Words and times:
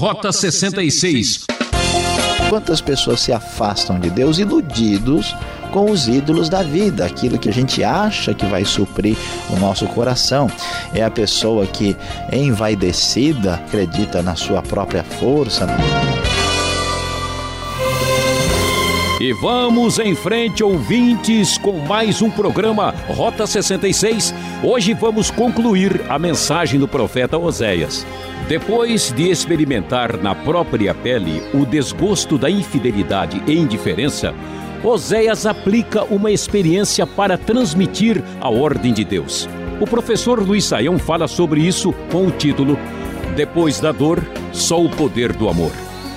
Rota 0.00 0.32
66. 0.32 1.44
Quantas 2.48 2.80
pessoas 2.80 3.20
se 3.20 3.34
afastam 3.34 4.00
de 4.00 4.08
Deus 4.08 4.38
iludidos 4.38 5.36
com 5.70 5.90
os 5.90 6.08
ídolos 6.08 6.48
da 6.48 6.62
vida, 6.62 7.04
aquilo 7.04 7.38
que 7.38 7.50
a 7.50 7.52
gente 7.52 7.84
acha 7.84 8.32
que 8.32 8.46
vai 8.46 8.64
suprir 8.64 9.14
o 9.50 9.56
nosso 9.56 9.86
coração. 9.88 10.50
É 10.94 11.04
a 11.04 11.10
pessoa 11.10 11.66
que, 11.66 11.94
envaidecida, 12.32 13.56
acredita 13.56 14.22
na 14.22 14.34
sua 14.34 14.62
própria 14.62 15.04
força. 15.04 15.66
E 19.20 19.34
vamos 19.34 19.98
em 19.98 20.14
frente, 20.14 20.64
ouvintes, 20.64 21.58
com 21.58 21.78
mais 21.80 22.22
um 22.22 22.30
programa 22.30 22.94
Rota 23.06 23.46
66. 23.46 24.32
Hoje 24.64 24.94
vamos 24.94 25.30
concluir 25.30 26.00
a 26.08 26.18
mensagem 26.18 26.80
do 26.80 26.88
profeta 26.88 27.36
Oséias. 27.36 28.06
Depois 28.50 29.12
de 29.12 29.30
experimentar 29.30 30.20
na 30.20 30.34
própria 30.34 30.92
pele 30.92 31.40
o 31.54 31.64
desgosto 31.64 32.36
da 32.36 32.50
infidelidade 32.50 33.40
e 33.46 33.56
indiferença, 33.56 34.34
Oséias 34.82 35.46
aplica 35.46 36.02
uma 36.12 36.32
experiência 36.32 37.06
para 37.06 37.38
transmitir 37.38 38.20
a 38.40 38.50
ordem 38.50 38.92
de 38.92 39.04
Deus. 39.04 39.48
O 39.78 39.86
professor 39.86 40.42
Luiz 40.42 40.64
Saião 40.64 40.98
fala 40.98 41.28
sobre 41.28 41.60
isso 41.60 41.92
com 42.10 42.26
o 42.26 42.32
título 42.32 42.76
Depois 43.36 43.78
da 43.78 43.92
dor, 43.92 44.20
só 44.52 44.82
o 44.84 44.90
poder 44.90 45.32
do 45.32 45.48
amor. 45.48 45.70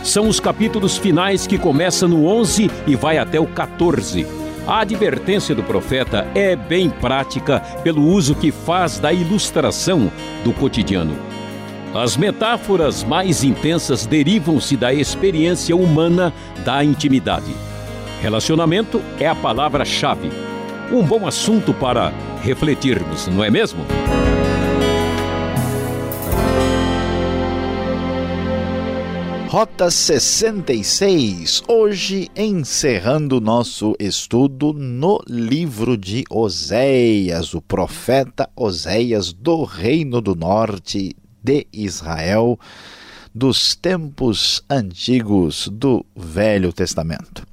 São 0.04 0.28
os 0.28 0.40
capítulos 0.40 0.98
finais 0.98 1.46
que 1.46 1.60
começam 1.60 2.10
no 2.10 2.26
11 2.26 2.68
e 2.88 2.96
vai 2.96 3.20
até 3.20 3.40
o 3.40 3.46
14. 3.46 4.26
A 4.66 4.80
advertência 4.80 5.54
do 5.54 5.62
profeta 5.62 6.28
é 6.34 6.56
bem 6.56 6.90
prática 6.90 7.60
pelo 7.84 8.04
uso 8.08 8.34
que 8.34 8.52
faz 8.52 8.98
da 8.98 9.14
ilustração 9.14 10.12
do 10.44 10.52
cotidiano. 10.52 11.16
As 11.94 12.18
metáforas 12.18 13.04
mais 13.04 13.44
intensas 13.44 14.08
derivam-se 14.08 14.76
da 14.76 14.92
experiência 14.92 15.76
humana 15.76 16.34
da 16.66 16.84
intimidade. 16.84 17.54
Relacionamento 18.20 19.00
é 19.20 19.28
a 19.28 19.36
palavra-chave. 19.36 20.32
Um 20.92 21.04
bom 21.04 21.28
assunto 21.28 21.72
para 21.72 22.12
refletirmos, 22.42 23.28
não 23.28 23.44
é 23.44 23.52
mesmo? 23.52 23.86
Rota 29.48 29.92
66, 29.92 31.62
hoje 31.68 32.28
encerrando 32.36 33.40
nosso 33.40 33.94
estudo 34.00 34.74
no 34.74 35.20
livro 35.30 35.96
de 35.96 36.24
Oséias, 36.28 37.54
o 37.54 37.62
profeta 37.62 38.50
Oséias 38.56 39.32
do 39.32 39.64
Reino 39.64 40.20
do 40.22 40.34
Norte 40.34 41.16
de 41.44 41.68
Israel, 41.74 42.58
dos 43.36 43.76
tempos 43.76 44.64
antigos 44.70 45.68
do 45.68 46.06
Velho 46.16 46.72
Testamento. 46.72 47.46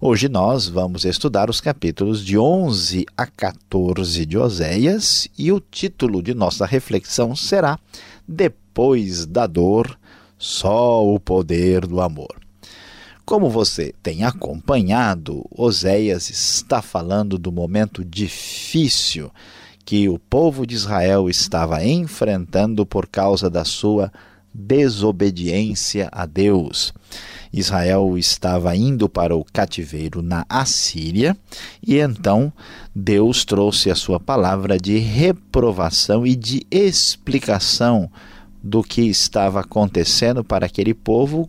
Hoje 0.00 0.28
nós 0.28 0.66
vamos 0.66 1.04
estudar 1.04 1.50
os 1.50 1.60
capítulos 1.60 2.24
de 2.24 2.38
11 2.38 3.04
a 3.16 3.26
14 3.26 4.26
de 4.26 4.38
Oséias 4.38 5.28
e 5.38 5.52
o 5.52 5.60
título 5.60 6.22
de 6.22 6.34
nossa 6.34 6.64
reflexão 6.64 7.36
será 7.36 7.78
Depois 8.26 9.26
da 9.26 9.46
Dor 9.46 9.98
só 10.38 11.06
o 11.06 11.20
poder 11.20 11.86
do 11.86 12.00
amor. 12.00 12.40
Como 13.26 13.48
você 13.50 13.94
tem 14.02 14.24
acompanhado, 14.24 15.44
Oséias 15.54 16.30
está 16.30 16.82
falando 16.82 17.38
do 17.38 17.52
momento 17.52 18.04
difícil 18.04 19.30
que 19.90 20.08
o 20.08 20.20
povo 20.20 20.64
de 20.64 20.76
Israel 20.76 21.28
estava 21.28 21.84
enfrentando 21.84 22.86
por 22.86 23.08
causa 23.08 23.50
da 23.50 23.64
sua 23.64 24.12
desobediência 24.54 26.08
a 26.12 26.26
Deus. 26.26 26.94
Israel 27.52 28.16
estava 28.16 28.76
indo 28.76 29.08
para 29.08 29.34
o 29.34 29.44
cativeiro 29.44 30.22
na 30.22 30.46
Assíria 30.48 31.36
e 31.84 31.98
então 31.98 32.52
Deus 32.94 33.44
trouxe 33.44 33.90
a 33.90 33.96
sua 33.96 34.20
palavra 34.20 34.78
de 34.78 34.96
reprovação 34.98 36.24
e 36.24 36.36
de 36.36 36.64
explicação 36.70 38.08
do 38.62 38.84
que 38.84 39.02
estava 39.02 39.58
acontecendo 39.58 40.44
para 40.44 40.66
aquele 40.66 40.94
povo 40.94 41.48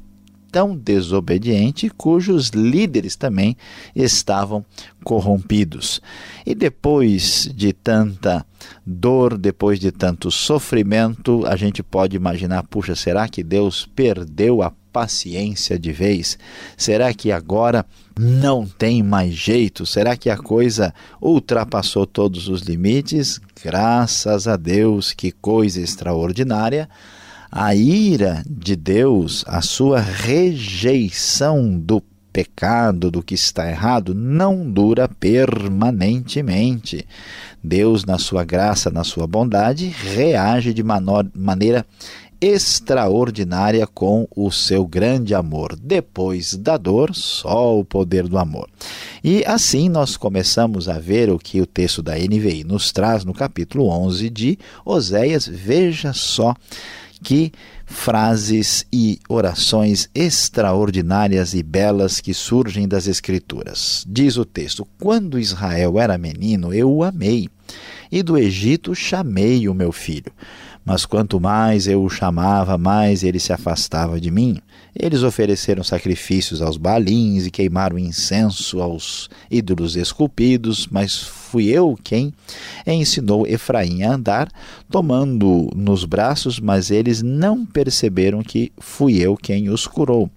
tão 0.52 0.76
desobediente, 0.76 1.90
cujos 1.90 2.50
líderes 2.50 3.16
também 3.16 3.56
estavam 3.96 4.66
corrompidos. 5.04 6.02
E 6.46 6.54
depois 6.54 7.50
de 7.56 7.72
tanta 7.74 8.46
dor, 8.86 9.38
depois 9.38 9.80
de 9.80 9.92
tanto 9.92 10.30
sofrimento, 10.30 11.46
a 11.48 11.56
gente 11.56 11.82
pode 11.82 12.16
imaginar: 12.16 12.64
puxa, 12.64 12.96
será 12.96 13.28
que 13.28 13.44
Deus 13.44 13.90
perdeu 13.96 14.62
a 14.62 14.72
paciência 14.92 15.80
de 15.80 15.92
vez? 15.92 16.38
Será 16.76 17.14
que 17.14 17.32
agora 17.32 17.86
não 18.20 18.68
tem 18.68 19.02
mais 19.02 19.34
jeito? 19.34 19.86
Será 19.86 20.18
que 20.18 20.30
a 20.30 20.38
coisa 20.38 20.94
ultrapassou 21.22 22.06
todos 22.06 22.50
os 22.50 22.62
limites? 22.62 23.40
Graças 23.64 24.48
a 24.48 24.58
Deus, 24.58 25.14
que 25.14 25.32
coisa 25.32 25.82
extraordinária! 25.82 26.90
A 27.52 27.76
ira 27.76 28.44
de 28.50 28.78
Deus, 28.78 29.44
a 29.46 29.62
sua 29.62 30.00
rejeição 30.00 31.78
do 31.78 32.02
pecado, 32.32 33.12
do 33.12 33.22
que 33.22 33.36
está 33.36 33.70
errado, 33.70 34.16
não 34.16 34.72
dura 34.72 35.10
permanentemente. 35.10 37.06
Deus, 37.62 38.06
na 38.06 38.18
sua 38.18 38.46
graça, 38.46 38.90
na 38.90 39.04
sua 39.04 39.28
bondade, 39.28 39.88
reage 39.88 40.74
de 40.74 40.82
maneira 40.82 41.86
extraordinária 42.40 43.86
com 43.86 44.26
o 44.34 44.50
seu 44.50 44.88
grande 44.88 45.36
amor. 45.36 45.76
Depois 45.76 46.56
da 46.56 46.78
dor, 46.78 47.14
só 47.14 47.78
o 47.78 47.84
poder 47.84 48.30
do 48.30 48.38
amor. 48.38 48.70
E 49.22 49.44
assim 49.46 49.90
nós 49.90 50.16
começamos 50.16 50.88
a 50.88 50.98
ver 50.98 51.30
o 51.30 51.38
que 51.38 51.60
o 51.60 51.66
texto 51.66 52.02
da 52.02 52.16
NVI 52.16 52.64
nos 52.64 52.94
traz 52.94 53.26
no 53.26 53.34
capítulo 53.34 53.90
11 53.90 54.30
de 54.30 54.58
Oséias. 54.86 55.46
Veja 55.46 56.14
só 56.14 56.56
que 57.24 57.52
frases 57.86 58.86
e 58.92 59.20
orações 59.30 60.10
extraordinárias 60.14 61.54
e 61.54 61.62
belas 61.62 62.20
que 62.20 62.34
surgem 62.34 62.88
das 62.88 63.08
Escrituras. 63.08 64.06
Diz 64.08 64.38
o 64.38 64.46
texto: 64.46 64.88
Quando 65.00 65.40
Israel 65.40 66.00
era 66.00 66.18
menino, 66.18 66.74
eu 66.74 66.92
o 66.92 67.04
amei, 67.04 67.50
e 68.12 68.24
do 68.24 68.38
Egito 68.38 68.96
chamei 68.96 69.68
o 69.68 69.74
meu 69.74 69.92
filho. 69.92 70.32
Mas 70.84 71.06
quanto 71.06 71.40
mais 71.40 71.86
eu 71.86 72.04
o 72.04 72.10
chamava, 72.10 72.78
mais 72.78 73.24
ele 73.24 73.40
se 73.40 73.54
afastava 73.54 74.20
de 74.20 74.32
mim. 74.32 74.58
Eles 74.96 75.24
ofereceram 75.24 75.84
sacrifícios 75.84 76.62
aos 76.62 76.76
balins 76.76 77.46
e 77.46 77.52
queimaram 77.52 78.00
incenso 78.00 78.82
aos 78.82 79.30
ídolos 79.50 79.96
esculpidos, 79.96 80.88
mas 80.92 81.22
fui 81.22 81.68
eu 81.68 81.98
quem 82.04 82.34
ensinou 82.86 83.46
Efraim 83.46 84.04
a 84.04 84.14
andar, 84.14 84.50
tomando 84.90 85.70
nos 85.76 86.04
braços, 86.04 86.60
mas 86.60 86.90
eles 86.90 87.22
não 87.22 87.66
perceberam 87.66 88.42
que 88.42 88.72
fui 88.80 89.18
eu 89.18 89.38
quem 89.38 89.70
os 89.70 89.86
curou. 89.86 90.30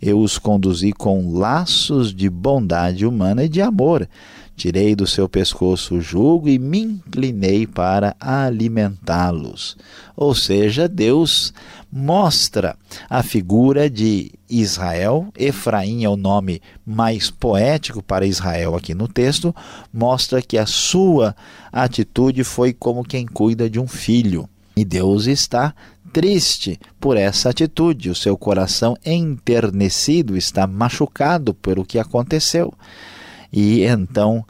Eu 0.00 0.20
os 0.20 0.38
conduzi 0.38 0.92
com 0.92 1.36
laços 1.36 2.14
de 2.14 2.30
bondade 2.30 3.04
humana 3.04 3.44
e 3.44 3.48
de 3.48 3.60
amor 3.60 4.08
Tirei 4.58 4.96
do 4.96 5.06
seu 5.06 5.28
pescoço 5.28 5.94
o 5.94 6.00
jugo 6.00 6.48
e 6.48 6.58
me 6.58 6.80
inclinei 6.80 7.64
para 7.64 8.16
alimentá-los. 8.18 9.76
Ou 10.16 10.34
seja, 10.34 10.88
Deus 10.88 11.54
mostra 11.92 12.76
a 13.08 13.22
figura 13.22 13.88
de 13.88 14.32
Israel. 14.50 15.28
Efraim 15.38 16.02
é 16.02 16.08
o 16.08 16.16
nome 16.16 16.60
mais 16.84 17.30
poético 17.30 18.02
para 18.02 18.26
Israel 18.26 18.74
aqui 18.74 18.94
no 18.94 19.06
texto. 19.06 19.54
Mostra 19.92 20.42
que 20.42 20.58
a 20.58 20.66
sua 20.66 21.36
atitude 21.70 22.42
foi 22.42 22.72
como 22.72 23.04
quem 23.04 23.26
cuida 23.26 23.70
de 23.70 23.78
um 23.78 23.86
filho. 23.86 24.48
E 24.76 24.84
Deus 24.84 25.26
está 25.26 25.72
triste 26.12 26.80
por 26.98 27.16
essa 27.16 27.50
atitude. 27.50 28.10
O 28.10 28.14
seu 28.14 28.36
coração 28.36 28.96
enternecido 29.06 30.36
está 30.36 30.66
machucado 30.66 31.54
pelo 31.54 31.84
que 31.84 31.96
aconteceu 31.96 32.74
e 33.52 33.84
então 33.84 34.44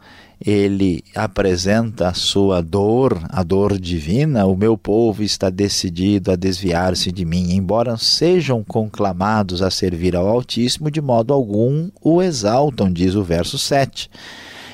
ele 0.45 1.03
apresenta 1.17 2.09
a 2.09 2.15
sua 2.15 2.62
dor, 2.62 3.21
a 3.29 3.43
dor 3.43 3.79
divina, 3.79 4.47
o 4.47 4.56
meu 4.56 4.79
povo 4.79 5.23
está 5.23 5.50
decidido 5.50 6.31
a 6.31 6.37
desviar-se 6.37 7.11
de 7.11 7.25
mim, 7.25 7.53
embora 7.53 7.97
sejam 7.97 8.62
conclamados 8.62 9.62
a 9.62 9.71
servir 9.71 10.15
ao 10.15 10.29
Altíssimo, 10.29 10.91
de 10.91 11.00
modo 11.00 11.33
algum 11.33 11.91
o 12.00 12.23
exaltam, 12.23 12.93
diz 12.93 13.17
o 13.17 13.25
verso 13.25 13.59
7. 13.59 14.09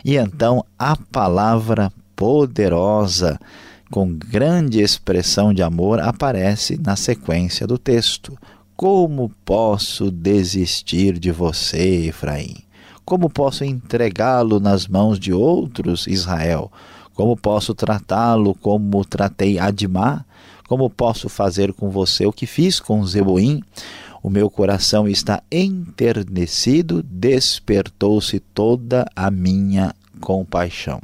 E 0.05 0.17
então 0.17 0.62
a 0.79 0.97
palavra 0.97 1.91
poderosa, 2.15 3.41
com 3.91 4.12
grande 4.12 4.82
expressão 4.82 5.55
de 5.55 5.62
amor, 5.62 5.99
aparece 5.99 6.79
na 6.79 6.94
sequência 6.94 7.67
do 7.67 7.79
texto. 7.79 8.37
Como 8.77 9.31
posso 9.47 10.11
desistir 10.11 11.19
de 11.19 11.31
você, 11.31 12.09
Efraim? 12.09 12.63
Como 13.05 13.29
posso 13.29 13.65
entregá-lo 13.65 14.59
nas 14.59 14.89
mãos 14.89 15.19
de 15.19 15.33
outros, 15.33 16.06
Israel? 16.06 16.73
Como 17.12 17.37
posso 17.37 17.75
tratá-lo 17.75 18.55
como 18.55 19.05
tratei 19.05 19.59
Admá? 19.59 20.25
Como 20.67 20.89
posso 20.89 21.29
fazer 21.29 21.75
com 21.75 21.91
você 21.91 22.25
o 22.25 22.33
que 22.33 22.47
fiz 22.47 22.81
com 22.81 23.05
Zeboim? 23.05 23.62
O 24.23 24.31
meu 24.31 24.49
coração 24.49 25.06
está 25.06 25.43
enternecido, 25.53 27.03
despertou-se 27.03 28.41
toda 28.41 29.05
a 29.15 29.31
minha 29.31 29.95
compaixão. 30.19 30.99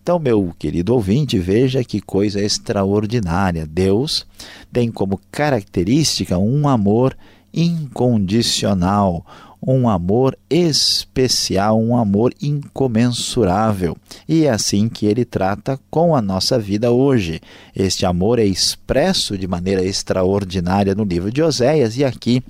Então, 0.00 0.20
meu 0.20 0.54
querido 0.56 0.94
ouvinte, 0.94 1.36
veja 1.38 1.82
que 1.82 2.00
coisa 2.00 2.40
extraordinária. 2.40 3.66
Deus 3.66 4.24
tem 4.72 4.92
como 4.92 5.20
característica 5.32 6.38
um 6.38 6.68
amor 6.68 7.16
incondicional, 7.52 9.24
um 9.66 9.88
amor 9.88 10.36
especial, 10.50 11.80
um 11.80 11.96
amor 11.96 12.34
incomensurável. 12.40 13.96
E 14.28 14.44
é 14.44 14.50
assim 14.50 14.88
que 14.88 15.06
ele 15.06 15.24
trata 15.24 15.80
com 15.90 16.14
a 16.14 16.20
nossa 16.20 16.58
vida 16.58 16.90
hoje. 16.90 17.40
Este 17.74 18.04
amor 18.04 18.38
é 18.38 18.44
expresso 18.44 19.38
de 19.38 19.46
maneira 19.46 19.82
extraordinária 19.82 20.94
no 20.94 21.04
livro 21.04 21.32
de 21.32 21.42
Oséias 21.42 21.96
e 21.96 22.04
aqui 22.04 22.42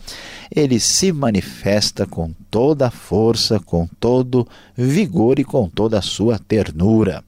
ele 0.54 0.80
se 0.80 1.12
manifesta 1.12 2.06
com 2.06 2.32
toda 2.50 2.88
a 2.88 2.90
força, 2.90 3.60
com 3.60 3.88
todo 4.00 4.46
vigor 4.76 5.38
e 5.38 5.44
com 5.44 5.68
toda 5.68 5.98
a 5.98 6.02
sua 6.02 6.38
ternura. 6.38 7.22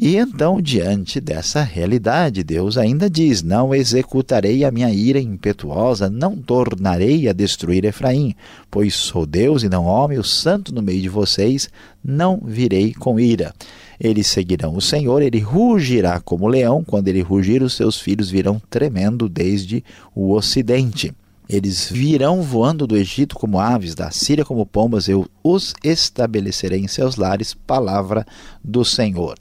E 0.00 0.16
então, 0.16 0.62
diante 0.62 1.20
dessa 1.20 1.60
realidade, 1.60 2.44
Deus 2.44 2.78
ainda 2.78 3.10
diz: 3.10 3.42
Não 3.42 3.74
executarei 3.74 4.64
a 4.64 4.70
minha 4.70 4.92
ira 4.92 5.18
impetuosa, 5.18 6.08
não 6.08 6.36
tornarei 6.36 7.28
a 7.28 7.32
destruir 7.32 7.84
Efraim, 7.84 8.32
pois 8.70 8.94
sou 8.94 9.26
Deus 9.26 9.64
e 9.64 9.68
não 9.68 9.86
homem, 9.86 10.16
o 10.16 10.22
santo 10.22 10.72
no 10.72 10.80
meio 10.80 11.02
de 11.02 11.08
vocês, 11.08 11.68
não 12.04 12.40
virei 12.44 12.94
com 12.94 13.18
ira. 13.18 13.52
Eles 13.98 14.28
seguirão 14.28 14.76
o 14.76 14.80
Senhor, 14.80 15.20
ele 15.20 15.40
rugirá 15.40 16.20
como 16.20 16.46
leão, 16.46 16.84
quando 16.84 17.08
ele 17.08 17.20
rugir, 17.20 17.60
os 17.60 17.74
seus 17.74 18.00
filhos 18.00 18.30
virão 18.30 18.62
tremendo 18.70 19.28
desde 19.28 19.82
o 20.14 20.32
ocidente. 20.32 21.12
Eles 21.48 21.90
virão 21.90 22.40
voando 22.40 22.86
do 22.86 22.96
Egito 22.96 23.34
como 23.34 23.58
aves, 23.58 23.96
da 23.96 24.12
Síria 24.12 24.44
como 24.44 24.64
pombas, 24.64 25.08
eu 25.08 25.26
os 25.42 25.74
estabelecerei 25.82 26.78
em 26.78 26.86
seus 26.86 27.16
lares, 27.16 27.52
palavra 27.52 28.24
do 28.62 28.84
Senhor 28.84 29.34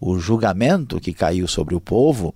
o 0.00 0.18
julgamento 0.18 1.00
que 1.00 1.12
caiu 1.12 1.46
sobre 1.48 1.74
o 1.74 1.80
povo, 1.80 2.34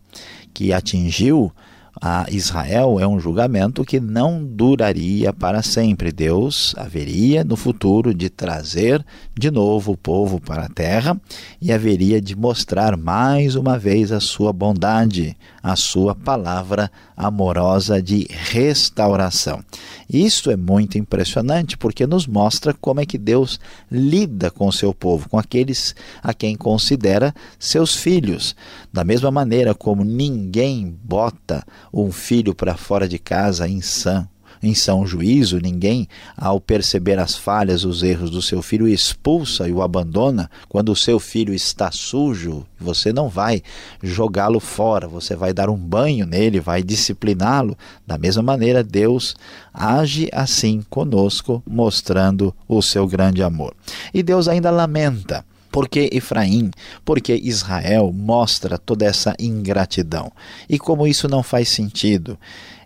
que 0.53 0.73
atingiu 0.73 1.53
a 2.01 2.27
Israel 2.31 2.99
é 3.01 3.07
um 3.07 3.19
julgamento 3.19 3.85
que 3.85 4.01
não 4.01 4.45
duraria 4.45 5.33
para 5.33 5.63
sempre. 5.63 6.13
Deus 6.13 6.75
haveria 6.79 7.45
no 7.45 7.57
futuro 7.57 8.15
de 8.15 8.31
trazer 8.31 9.05
de 9.39 9.51
novo 9.51 9.93
o 9.93 9.97
povo 9.97 10.41
para 10.41 10.65
a 10.65 10.69
terra 10.69 11.21
e 11.61 11.73
haveria 11.73 12.21
de 12.21 12.37
mostrar 12.37 12.97
mais 12.97 13.55
uma 13.55 13.79
vez 13.79 14.13
a 14.13 14.21
sua 14.21 14.53
bondade, 14.53 15.37
a 15.63 15.77
sua 15.77 16.15
palavra 16.15 16.91
amorosa 17.17 18.01
de 18.01 18.27
restauração. 18.31 19.63
Isso 20.13 20.51
é 20.51 20.57
muito 20.57 20.99
impressionante 20.99 21.79
porque 21.79 22.05
nos 22.05 22.27
mostra 22.27 22.75
como 22.75 23.01
é 23.01 23.07
que 23.07 23.17
Deus 23.17 23.61
lida 23.89 24.51
com 24.51 24.67
o 24.67 24.73
seu 24.73 24.93
povo, 24.93 25.29
com 25.29 25.39
aqueles 25.39 25.95
a 26.21 26.35
quem 26.35 26.57
considera 26.57 27.33
seus 27.61 27.95
filhos. 27.95 28.57
Da 28.93 29.05
mesma 29.05 29.31
maneira 29.31 29.73
como 29.73 30.03
ninguém 30.03 30.99
bota 31.05 31.65
um 31.95 32.11
filho 32.11 32.57
para 32.57 32.77
fora 32.77 33.09
de 33.09 33.21
casa 33.21 33.69
insano, 33.69 34.29
em 34.63 34.75
são 34.75 35.07
juízo, 35.07 35.59
ninguém, 35.59 36.07
ao 36.37 36.61
perceber 36.61 37.19
as 37.19 37.35
falhas, 37.35 37.85
os 37.85 38.03
erros 38.03 38.31
do 38.31 38.43
seu 38.43 38.61
filho, 38.61 38.87
expulsa 38.87 39.69
e 39.69 39.73
o 39.73 39.83
abandona. 39.83 40.51
Quando 40.69 40.93
o 40.93 40.97
seu 40.97 41.19
filho 41.19 41.55
está 41.55 41.91
sujo, 41.91 42.67
você 42.79 43.13
não 43.13 43.29
vai 43.29 43.63
jogá-lo 44.03 44.61
fora, 44.61 45.09
você 45.09 45.35
vai 45.35 45.53
dar 45.53 45.71
um 45.71 45.77
banho 45.77 46.27
nele, 46.27 46.61
vai 46.61 46.83
discipliná-lo. 46.83 47.77
Da 48.07 48.19
mesma 48.19 48.43
maneira, 48.43 48.85
Deus 48.85 49.35
age 49.73 50.29
assim 50.33 50.85
conosco, 50.91 51.63
mostrando 51.67 52.55
o 52.69 52.83
seu 52.83 53.07
grande 53.07 53.43
amor. 53.43 53.75
E 54.13 54.23
Deus 54.23 54.47
ainda 54.49 54.71
lamenta 54.71 55.45
porque 55.71 56.11
Efraim, 56.13 56.71
porque 57.05 57.35
Israel 57.35 58.13
mostra 58.13 58.77
toda 58.77 59.05
essa 59.05 59.35
ingratidão. 59.39 60.33
E 60.69 60.79
como 60.79 61.07
isso 61.07 61.29
não 61.29 61.43
faz 61.43 61.69
sentido, 61.69 62.37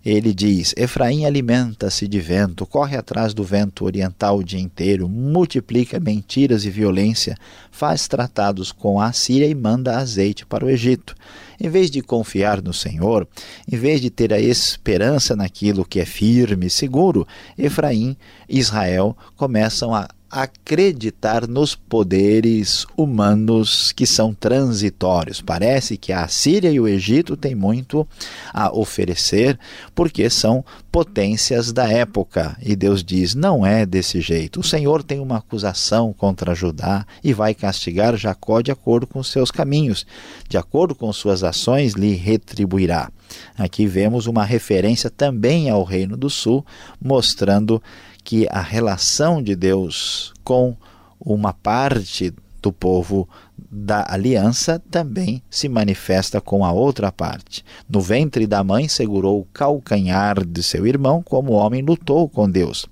ele 0.05 0.35
diz: 0.35 0.75
Efraim 0.77 1.25
alimenta-se 1.25 2.07
de 2.07 2.21
vento, 2.21 2.67
corre 2.67 2.97
atrás 2.97 3.33
do 3.33 3.43
vento 3.43 3.85
oriental 3.87 4.39
o 4.39 4.45
dia 4.45 4.61
inteiro, 4.61 5.09
multiplica 5.09 5.99
mentiras 5.99 6.67
e 6.67 6.71
violência, 6.71 7.37
faz 7.71 8.07
tratados 8.07 8.71
com 8.71 9.01
a 9.01 9.13
Síria 9.13 9.47
e 9.47 9.55
manda 9.55 9.97
azeite 9.97 10.45
para 10.45 10.65
o 10.65 10.69
Egito. 10.69 11.15
Em 11.59 11.71
vez 11.71 11.91
de 11.91 12.03
confiar 12.03 12.61
no 12.61 12.75
Senhor, 12.75 13.27
em 13.71 13.77
vez 13.77 14.01
de 14.01 14.11
ter 14.11 14.33
a 14.35 14.41
esperança 14.41 15.35
naquilo 15.35 15.85
que 15.85 16.01
é 16.01 16.05
firme 16.05 16.67
e 16.67 16.71
seguro, 16.71 17.27
Efraim 17.57 18.17
e 18.49 18.59
Israel 18.59 19.17
começam 19.37 19.95
a 19.95 20.09
acreditar 20.35 21.47
nos 21.47 21.77
poderes 21.77 22.85
humanos 22.97 23.93
que 23.93 24.05
são 24.05 24.35
transitórios. 24.35 25.41
Parece 25.41 25.97
que 25.97 26.13
a 26.13 26.27
Síria 26.27 26.73
e 26.73 26.81
o 26.81 26.89
Egito 26.89 27.37
têm 27.37 27.55
muito 27.55 28.07
a 28.53 28.77
oferecer, 28.77 29.57
porque 29.95 30.29
são 30.29 30.65
potências 30.91 31.73
da 31.73 31.89
época. 31.89 32.57
E 32.61 32.75
Deus 32.75 33.05
diz: 33.05 33.37
não 33.37 33.65
é 33.65 33.87
desse 33.87 34.21
jeito. 34.21 34.59
O 34.59 34.65
Senhor 34.65 35.05
tem 35.05 35.21
uma 35.21 35.37
acusação 35.37 36.13
contra 36.13 36.53
Judá 36.53 37.07
e 37.23 37.33
vai 37.33 37.55
castigar 37.55 38.17
Jacó 38.17 38.61
de 38.61 38.73
acordo 38.73 39.07
com 39.07 39.23
seus 39.23 39.53
caminhos, 39.53 40.05
de 40.49 40.59
acordo 40.59 40.97
com 40.97 41.13
suas 41.13 41.45
ações, 41.45 41.93
lhe 41.93 42.15
retribuirá. 42.15 43.09
Aqui 43.57 43.87
vemos 43.87 44.27
uma 44.27 44.45
referência 44.45 45.09
também 45.09 45.71
ao 45.71 45.85
Reino 45.85 46.17
do 46.17 46.29
Sul, 46.29 46.65
mostrando 47.01 47.81
que 48.25 48.49
a 48.51 48.63
relação 48.63 49.43
de 49.43 49.55
Deus 49.55 50.33
com 50.43 50.75
uma 51.21 51.53
parte 51.53 52.33
do 52.65 52.73
povo 52.73 53.29
da 53.71 54.07
aliança 54.09 54.83
também 54.91 55.43
se 55.51 55.69
manifesta 55.69 56.41
com 56.41 56.65
a 56.65 56.73
outra 56.73 57.13
parte. 57.13 57.63
No 57.89 58.01
ventre 58.01 58.47
da 58.47 58.65
mãe 58.65 58.89
segurou 58.89 59.41
o 59.41 59.45
calcanhar 59.53 60.45
de 60.45 60.63
seu 60.63 60.87
irmão, 60.87 61.23
como 61.23 61.53
o 61.53 61.57
homem 61.57 61.83
lutou 61.83 62.27
com 62.27 62.49
Deus. 62.49 62.87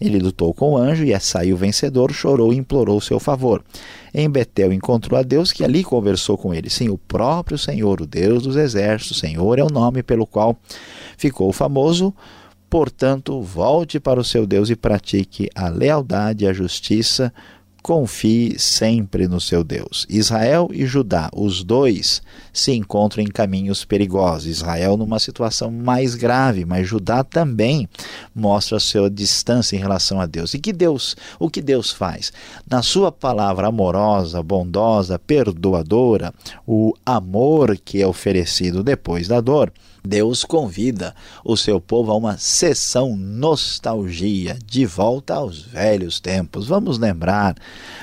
Ele 0.00 0.20
lutou 0.20 0.54
com 0.54 0.72
o 0.72 0.76
anjo 0.76 1.02
e 1.02 1.18
saiu 1.18 1.56
vencedor, 1.56 2.12
chorou 2.12 2.52
e 2.52 2.56
implorou 2.56 3.00
seu 3.00 3.18
favor. 3.18 3.64
Em 4.14 4.30
Betel 4.30 4.72
encontrou 4.72 5.18
a 5.18 5.22
Deus 5.22 5.52
que 5.52 5.64
ali 5.64 5.82
conversou 5.82 6.38
com 6.38 6.54
ele. 6.54 6.70
Sim, 6.70 6.88
o 6.88 6.96
próprio 6.96 7.58
Senhor, 7.58 8.00
o 8.00 8.06
Deus 8.06 8.44
dos 8.44 8.54
exércitos, 8.54 9.18
Senhor 9.18 9.58
é 9.58 9.64
o 9.64 9.70
nome 9.70 10.02
pelo 10.04 10.26
qual 10.26 10.56
ficou 11.18 11.52
famoso 11.52 12.14
Portanto, 12.68 13.40
volte 13.40 14.00
para 14.00 14.20
o 14.20 14.24
seu 14.24 14.46
Deus 14.46 14.70
e 14.70 14.76
pratique 14.76 15.48
a 15.54 15.68
lealdade 15.68 16.44
e 16.44 16.48
a 16.48 16.52
justiça. 16.52 17.32
Confie 17.80 18.58
sempre 18.58 19.28
no 19.28 19.40
seu 19.40 19.62
Deus. 19.62 20.04
Israel 20.10 20.68
e 20.72 20.84
Judá, 20.84 21.30
os 21.32 21.62
dois, 21.62 22.20
se 22.52 22.72
encontram 22.72 23.22
em 23.22 23.28
caminhos 23.28 23.84
perigosos. 23.84 24.48
Israel 24.48 24.96
numa 24.96 25.20
situação 25.20 25.70
mais 25.70 26.16
grave, 26.16 26.64
mas 26.64 26.88
Judá 26.88 27.22
também 27.22 27.88
mostra 28.34 28.78
a 28.78 28.80
sua 28.80 29.08
distância 29.08 29.76
em 29.76 29.78
relação 29.78 30.20
a 30.20 30.26
Deus. 30.26 30.52
E 30.52 30.58
que 30.58 30.72
Deus, 30.72 31.14
o 31.38 31.48
que 31.48 31.62
Deus 31.62 31.92
faz? 31.92 32.32
Na 32.68 32.82
sua 32.82 33.12
palavra 33.12 33.68
amorosa, 33.68 34.42
bondosa, 34.42 35.16
perdoadora, 35.16 36.34
o 36.66 36.92
amor 37.06 37.78
que 37.78 38.02
é 38.02 38.06
oferecido 38.06 38.82
depois 38.82 39.28
da 39.28 39.40
dor, 39.40 39.72
Deus 40.06 40.44
convida 40.44 41.14
o 41.44 41.56
seu 41.56 41.80
povo 41.80 42.12
a 42.12 42.16
uma 42.16 42.38
sessão 42.38 43.16
nostalgia, 43.16 44.56
de 44.64 44.86
volta 44.86 45.34
aos 45.34 45.60
velhos 45.60 46.20
tempos. 46.20 46.68
Vamos 46.68 46.98
lembrar 46.98 47.56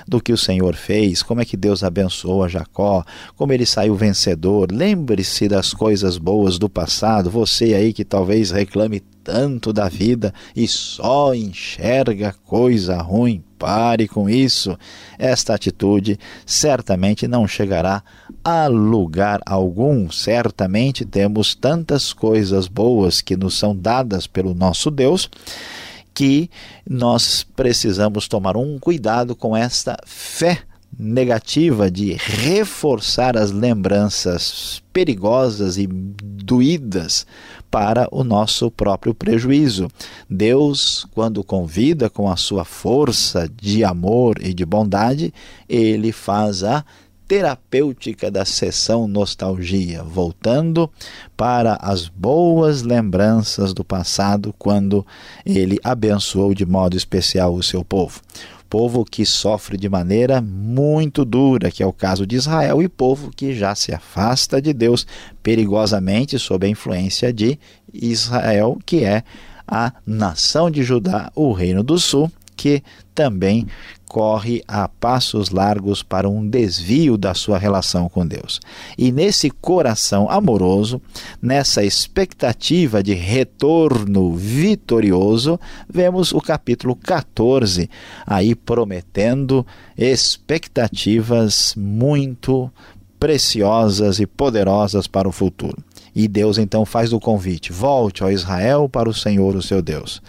do 0.08 0.22
que 0.22 0.34
o 0.34 0.38
Senhor 0.38 0.76
fez, 0.76 1.24
como 1.24 1.42
é 1.42 1.46
que 1.46 1.56
Deus 1.56 1.84
abençoou 1.84 2.44
a 2.44 2.48
Jacó, 2.50 3.06
como 3.36 3.54
ele 3.54 3.66
saiu 3.66 3.96
vencedor. 3.96 4.72
Lembre-se 4.72 5.48
das 5.48 5.74
coisas 5.74 6.18
boas 6.18 6.60
do 6.60 6.70
passado. 6.70 7.30
Você 7.30 7.74
aí 7.74 7.94
que 7.94 8.04
talvez 8.04 8.52
reclame 8.52 9.00
tanto 9.24 9.72
da 9.72 9.88
vida 9.88 10.34
e 10.56 10.68
só 10.68 11.34
enxerga 11.34 12.36
coisa 12.46 12.98
ruim. 13.02 13.42
Pare 13.64 14.10
com 14.10 14.30
isso. 14.30 14.78
Esta 15.18 15.54
atitude 15.56 16.20
certamente 16.46 17.30
não 17.30 17.48
chegará 17.48 18.04
a 18.44 18.68
lugar 18.68 19.40
algum. 19.46 20.12
Certamente 20.12 21.06
temos 21.06 21.56
tantas 21.56 22.12
coisas 22.12 22.68
boas 22.68 23.22
que 23.22 23.38
nos 23.38 23.58
são 23.58 23.74
dadas 23.74 24.28
pelo 24.28 24.54
nosso 24.54 24.92
Deus 24.92 25.30
que 26.14 26.50
nós 26.88 27.48
precisamos 27.56 28.28
tomar 28.28 28.58
um 28.58 28.78
cuidado 28.78 29.34
com 29.34 29.56
esta 29.56 29.98
fé 30.06 30.60
negativa 31.00 31.90
de 31.90 32.18
reforçar 32.20 33.38
as 33.38 33.50
lembranças 33.50 34.84
perigosas 34.92 35.78
e 35.78 35.88
doídas 35.88 37.26
para 37.74 38.08
o 38.12 38.24
nosso 38.24 38.70
próprio 38.70 39.16
prejuízo. 39.16 39.90
Deus, 40.30 41.08
quando 41.12 41.44
convida 41.44 42.08
com 42.08 42.30
a 42.30 42.38
sua 42.38 42.64
força 42.64 43.50
de 43.60 43.84
amor 43.84 44.38
e 44.44 44.54
de 44.54 44.64
bondade, 44.64 45.34
ele 45.68 46.12
faz 46.12 46.64
a 46.64 46.86
terapêutica 47.28 48.30
da 48.30 48.46
sessão 48.46 49.08
nostalgia, 49.08 50.04
voltando 50.04 50.88
para 51.36 51.80
as 51.82 52.08
boas 52.08 52.84
lembranças 52.84 53.74
do 53.74 53.84
passado 53.84 54.54
quando 54.60 55.04
ele 55.44 55.80
abençoou 55.84 56.54
de 56.54 56.68
modo 56.68 56.96
especial 56.96 57.56
o 57.56 57.64
seu 57.64 57.84
povo 57.84 58.22
povo 58.74 59.06
que 59.06 59.24
sofre 59.24 59.78
de 59.78 59.88
maneira 59.88 60.42
muito 60.42 61.24
dura, 61.24 61.70
que 61.70 61.84
é 61.84 61.86
o 61.86 61.94
caso 61.94 62.26
de 62.26 62.36
Israel, 62.36 62.82
e 62.82 62.90
povo 62.90 63.30
que 63.30 63.54
já 63.54 63.76
se 63.76 63.94
afasta 63.94 64.60
de 64.60 64.74
Deus 64.74 65.06
perigosamente 65.44 66.40
sob 66.40 66.66
a 66.66 66.70
influência 66.70 67.32
de 67.32 67.60
Israel, 67.94 68.80
que 68.84 69.04
é 69.04 69.24
a 69.68 69.94
nação 70.04 70.72
de 70.72 70.82
Judá, 70.82 71.32
o 71.36 71.52
reino 71.52 71.84
do 71.84 72.00
sul, 72.00 72.32
que 72.56 72.84
também 73.14 73.68
corre 74.08 74.64
a 74.68 74.88
passos 74.88 75.50
largos 75.50 76.04
para 76.04 76.30
um 76.30 76.48
desvio 76.48 77.18
da 77.18 77.34
sua 77.34 77.58
relação 77.58 78.08
com 78.08 78.26
Deus. 78.26 78.60
E 78.96 79.12
nesse 79.12 79.50
coração 79.50 80.30
amoroso, 80.30 81.02
nessa 81.42 81.84
expectativa 81.84 83.02
de 83.02 83.14
retorno 83.14 84.36
vitorioso, 84.36 85.60
vemos 85.90 86.32
o 86.32 86.40
capítulo 86.40 86.96
14 86.96 87.90
aí 88.26 88.54
prometendo 88.54 89.66
expectativas 89.98 91.74
muito 91.76 92.72
preciosas 93.20 94.20
e 94.20 94.28
poderosas 94.28 95.08
para 95.08 95.28
o 95.28 95.32
futuro. 95.32 95.78
E 96.16 96.28
Deus 96.28 96.58
então 96.58 96.86
faz 96.86 97.12
o 97.12 97.20
convite: 97.20 97.72
volte 97.72 98.24
ao 98.24 98.32
Israel 98.32 98.88
para 98.88 99.10
o 99.10 99.14
Senhor, 99.14 99.56
o 99.56 99.62
seu 99.62 99.82
Deus. 99.82 100.22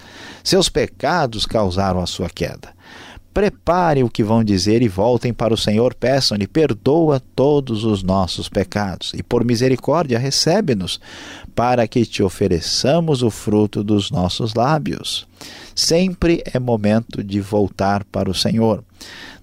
Seus 0.43 0.69
pecados 0.69 1.47
causaram 1.47 2.01
a 2.01 2.07
sua 2.07 2.29
queda. 2.29 2.75
Prepare 3.35 4.05
o 4.05 4.09
que 4.09 4.23
vão 4.23 4.45
dizer 4.45 4.81
e 4.81 4.87
voltem 4.87 5.35
para 5.35 5.53
o 5.53 5.57
Senhor, 5.57 5.93
peçam-lhe, 5.93 6.47
perdoa 6.47 7.21
todos 7.35 7.83
os 7.83 8.01
nossos 8.01 8.49
pecados 8.49 9.13
e 9.13 9.25
por 9.25 9.45
misericórdia 9.45 10.21
recebe-nos, 10.21 11.01
para 11.53 11.89
que 11.89 12.07
te 12.07 12.23
ofereçamos 12.23 13.25
o 13.25 13.31
fruto 13.31 13.83
dos 13.83 14.09
nossos 14.09 14.55
lábios. 14.55 15.27
Sempre 15.75 16.45
é 16.47 16.61
momento 16.61 17.25
de 17.25 17.41
voltar 17.41 18.05
para 18.05 18.31
o 18.31 18.35
Senhor. 18.35 18.85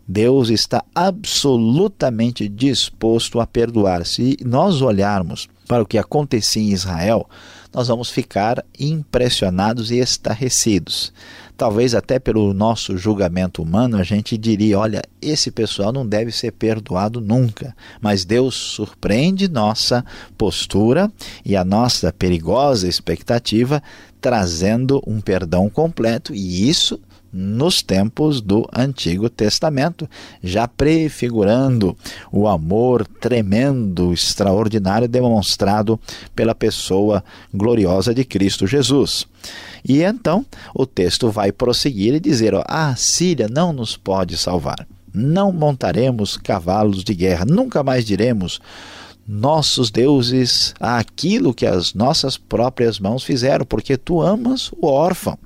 Deus 0.08 0.50
está 0.50 0.84
absolutamente 0.96 2.48
disposto 2.48 3.42
a 3.42 3.48
perdoar. 3.48 4.06
Se 4.06 4.38
nós 4.42 4.82
olharmos 4.82 5.50
para 5.68 5.84
o 5.84 5.86
que 5.86 5.98
acontecia 5.98 6.62
em 6.62 6.72
Israel, 6.72 7.30
nós 7.74 7.88
vamos 7.88 8.10
ficar 8.10 8.64
impressionados 8.78 9.92
e 9.92 9.98
estarrecidos 9.98 11.14
talvez 11.62 11.94
até 11.94 12.18
pelo 12.18 12.56
nosso 12.56 12.98
julgamento 12.98 13.62
humano, 13.62 13.96
a 13.96 14.02
gente 14.02 14.36
diria: 14.36 14.80
olha, 14.80 15.04
esse 15.22 15.52
pessoal 15.52 15.92
não 15.92 16.08
deve 16.08 16.32
ser 16.32 16.54
perdoado 16.54 17.22
nunca. 17.22 17.76
Mas 18.02 18.26
Deus 18.26 18.56
surpreende 18.56 19.48
nossa 19.48 20.04
postura 20.36 21.12
e 21.46 21.56
a 21.56 21.64
nossa 21.64 22.12
perigosa 22.12 22.88
expectativa, 22.88 23.80
trazendo 24.20 25.04
um 25.06 25.22
perdão 25.22 25.70
completo, 25.70 26.34
e 26.34 26.68
isso 26.68 27.00
nos 27.32 27.82
tempos 27.82 28.42
do 28.42 28.68
Antigo 28.74 29.30
Testamento, 29.30 30.10
já 30.44 30.68
prefigurando 30.68 31.96
o 32.32 32.48
amor 32.48 33.08
tremendo, 33.08 34.14
extraordinário 34.14 35.08
demonstrado 35.08 36.00
pela 36.36 36.54
pessoa 36.54 37.24
gloriosa 37.54 38.14
de 38.14 38.26
Cristo 38.26 38.68
Jesus. 38.68 39.26
E 39.88 40.02
então 40.02 40.46
o 40.76 40.86
texto 40.86 41.30
vai 41.30 41.52
prosseguir 41.52 42.14
e 42.14 42.20
dizer: 42.20 42.54
ó, 42.54 42.64
a 42.68 42.96
Síria 42.96 43.48
não 43.48 43.72
nos 43.72 43.96
pode 43.96 44.38
salvar. 44.38 44.88
Não 45.14 45.52
montaremos 45.52 46.38
cavalos 46.38 47.04
de 47.04 47.14
guerra, 47.14 47.46
nunca 47.46 47.84
mais 47.84 48.06
diremos 48.06 48.62
nossos 49.28 49.92
deuses 49.92 50.74
aquilo 50.80 51.54
que 51.54 51.66
as 51.66 51.94
nossas 51.94 52.38
próprias 52.38 53.00
mãos 53.00 53.24
fizeram, 53.24 53.66
porque 53.66 53.96
tu 53.96 54.22
amas 54.22 54.72
o 54.74 54.88
órfão. 54.88 55.38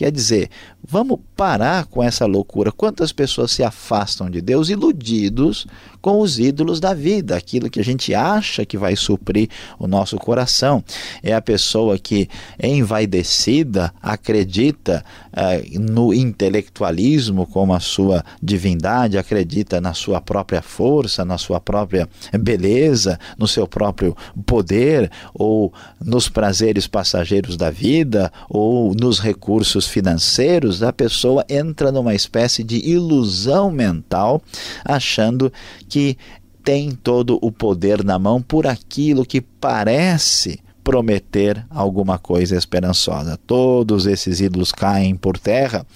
Quer 0.00 0.10
dizer, 0.10 0.48
vamos 0.82 1.18
parar 1.36 1.84
com 1.84 2.02
essa 2.02 2.24
loucura. 2.24 2.72
Quantas 2.72 3.12
pessoas 3.12 3.50
se 3.50 3.62
afastam 3.62 4.30
de 4.30 4.40
Deus 4.40 4.70
iludidos 4.70 5.66
com 6.00 6.20
os 6.20 6.38
ídolos 6.38 6.80
da 6.80 6.94
vida, 6.94 7.36
aquilo 7.36 7.68
que 7.68 7.80
a 7.80 7.84
gente 7.84 8.14
acha 8.14 8.64
que 8.64 8.78
vai 8.78 8.96
suprir 8.96 9.50
o 9.78 9.86
nosso 9.86 10.16
coração. 10.16 10.82
É 11.22 11.34
a 11.34 11.42
pessoa 11.42 11.98
que, 11.98 12.30
envaidecida, 12.62 13.92
acredita 14.00 15.04
uh, 15.34 15.78
no 15.78 16.14
intelectualismo 16.14 17.46
como 17.46 17.74
a 17.74 17.80
sua 17.80 18.24
divindade, 18.42 19.18
acredita 19.18 19.82
na 19.82 19.92
sua 19.92 20.18
própria 20.18 20.62
força, 20.62 21.26
na 21.26 21.36
sua 21.36 21.60
própria 21.60 22.08
beleza, 22.40 23.18
no 23.36 23.46
seu 23.46 23.68
próprio 23.68 24.16
poder, 24.46 25.10
ou 25.34 25.70
nos 26.00 26.26
prazeres 26.26 26.86
passageiros 26.86 27.58
da 27.58 27.70
vida, 27.70 28.32
ou 28.48 28.94
nos 28.94 29.18
recursos 29.18 29.89
financeiros. 29.90 30.82
A 30.82 30.92
pessoa 30.92 31.44
entra 31.48 31.92
numa 31.92 32.14
espécie 32.14 32.62
de 32.62 32.76
ilusão 32.88 33.70
mental, 33.70 34.42
achando 34.84 35.52
que 35.88 36.16
tem 36.62 36.90
todo 36.92 37.38
o 37.42 37.50
poder 37.50 38.04
na 38.04 38.18
mão 38.18 38.40
por 38.40 38.66
aquilo 38.66 39.24
que 39.24 39.40
parece 39.40 40.60
prometer 40.82 41.64
alguma 41.70 42.18
coisa 42.18 42.56
esperançosa. 42.56 43.38
Todos 43.46 44.06
esses 44.06 44.40
ídolos 44.40 44.72
caem 44.72 45.14
por 45.14 45.38
terra, 45.38 45.86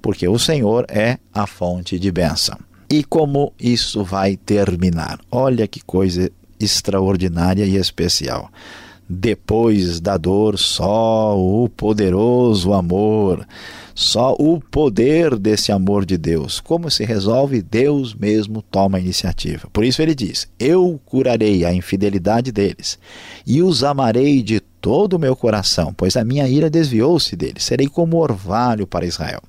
porque 0.00 0.26
o 0.26 0.38
Senhor 0.38 0.86
é 0.88 1.18
a 1.32 1.46
fonte 1.46 1.98
de 1.98 2.10
bênção. 2.10 2.58
E 2.90 3.04
como 3.04 3.52
isso 3.60 4.02
vai 4.02 4.36
terminar? 4.36 5.20
Olha 5.30 5.68
que 5.68 5.80
coisa 5.80 6.30
extraordinária 6.58 7.64
e 7.64 7.76
especial. 7.76 8.50
Depois 9.12 9.98
da 9.98 10.16
dor, 10.16 10.56
só 10.56 11.36
o 11.36 11.68
poderoso 11.68 12.72
amor 12.72 13.44
só 14.00 14.34
o 14.38 14.58
poder 14.58 15.36
desse 15.36 15.70
amor 15.70 16.06
de 16.06 16.16
Deus. 16.16 16.58
Como 16.58 16.90
se 16.90 17.04
resolve? 17.04 17.60
Deus 17.60 18.14
mesmo 18.14 18.62
toma 18.62 18.96
a 18.96 19.00
iniciativa. 19.00 19.68
Por 19.70 19.84
isso 19.84 20.00
ele 20.00 20.14
diz: 20.14 20.48
Eu 20.58 20.98
curarei 21.04 21.66
a 21.66 21.74
infidelidade 21.74 22.50
deles 22.50 22.98
e 23.46 23.60
os 23.60 23.84
amarei 23.84 24.42
de 24.42 24.62
todo 24.80 25.14
o 25.14 25.18
meu 25.18 25.36
coração, 25.36 25.92
pois 25.94 26.16
a 26.16 26.24
minha 26.24 26.48
ira 26.48 26.70
desviou-se 26.70 27.36
deles. 27.36 27.64
Serei 27.64 27.86
como 27.86 28.16
orvalho 28.18 28.86
para 28.86 29.04
Israel. 29.04 29.42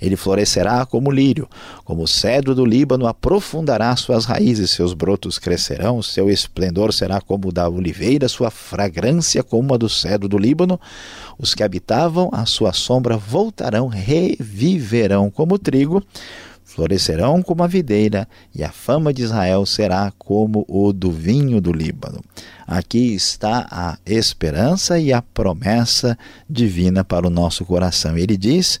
Ele 0.00 0.16
florescerá 0.16 0.84
como 0.84 1.10
lírio, 1.10 1.48
como 1.84 2.02
o 2.02 2.06
cedro 2.06 2.54
do 2.54 2.64
Líbano 2.64 3.06
aprofundará 3.06 3.96
suas 3.96 4.26
raízes, 4.26 4.70
seus 4.70 4.92
brotos 4.92 5.38
crescerão, 5.38 6.02
seu 6.02 6.28
esplendor 6.28 6.92
será 6.92 7.20
como 7.20 7.48
o 7.48 7.52
da 7.52 7.68
oliveira, 7.68 8.28
sua 8.28 8.50
fragrância 8.50 9.42
como 9.42 9.72
a 9.72 9.76
do 9.76 9.88
cedro 9.88 10.28
do 10.28 10.36
Líbano. 10.36 10.78
Os 11.38 11.54
que 11.54 11.62
habitavam 11.62 12.28
à 12.32 12.44
sua 12.44 12.72
sombra 12.72 13.16
voltarão, 13.16 13.88
reviverão 13.88 15.30
como 15.30 15.58
trigo 15.58 16.02
florescerão 16.76 17.42
como 17.42 17.62
a 17.62 17.66
videira, 17.66 18.28
e 18.54 18.62
a 18.62 18.70
fama 18.70 19.14
de 19.14 19.22
Israel 19.22 19.64
será 19.64 20.12
como 20.18 20.62
o 20.68 20.92
do 20.92 21.10
vinho 21.10 21.58
do 21.58 21.72
Líbano. 21.72 22.20
Aqui 22.66 23.14
está 23.14 23.66
a 23.70 23.98
esperança 24.04 24.98
e 24.98 25.12
a 25.12 25.22
promessa 25.22 26.18
divina 26.48 27.04
para 27.04 27.26
o 27.26 27.30
nosso 27.30 27.64
coração. 27.64 28.18
Ele 28.18 28.36
diz: 28.36 28.80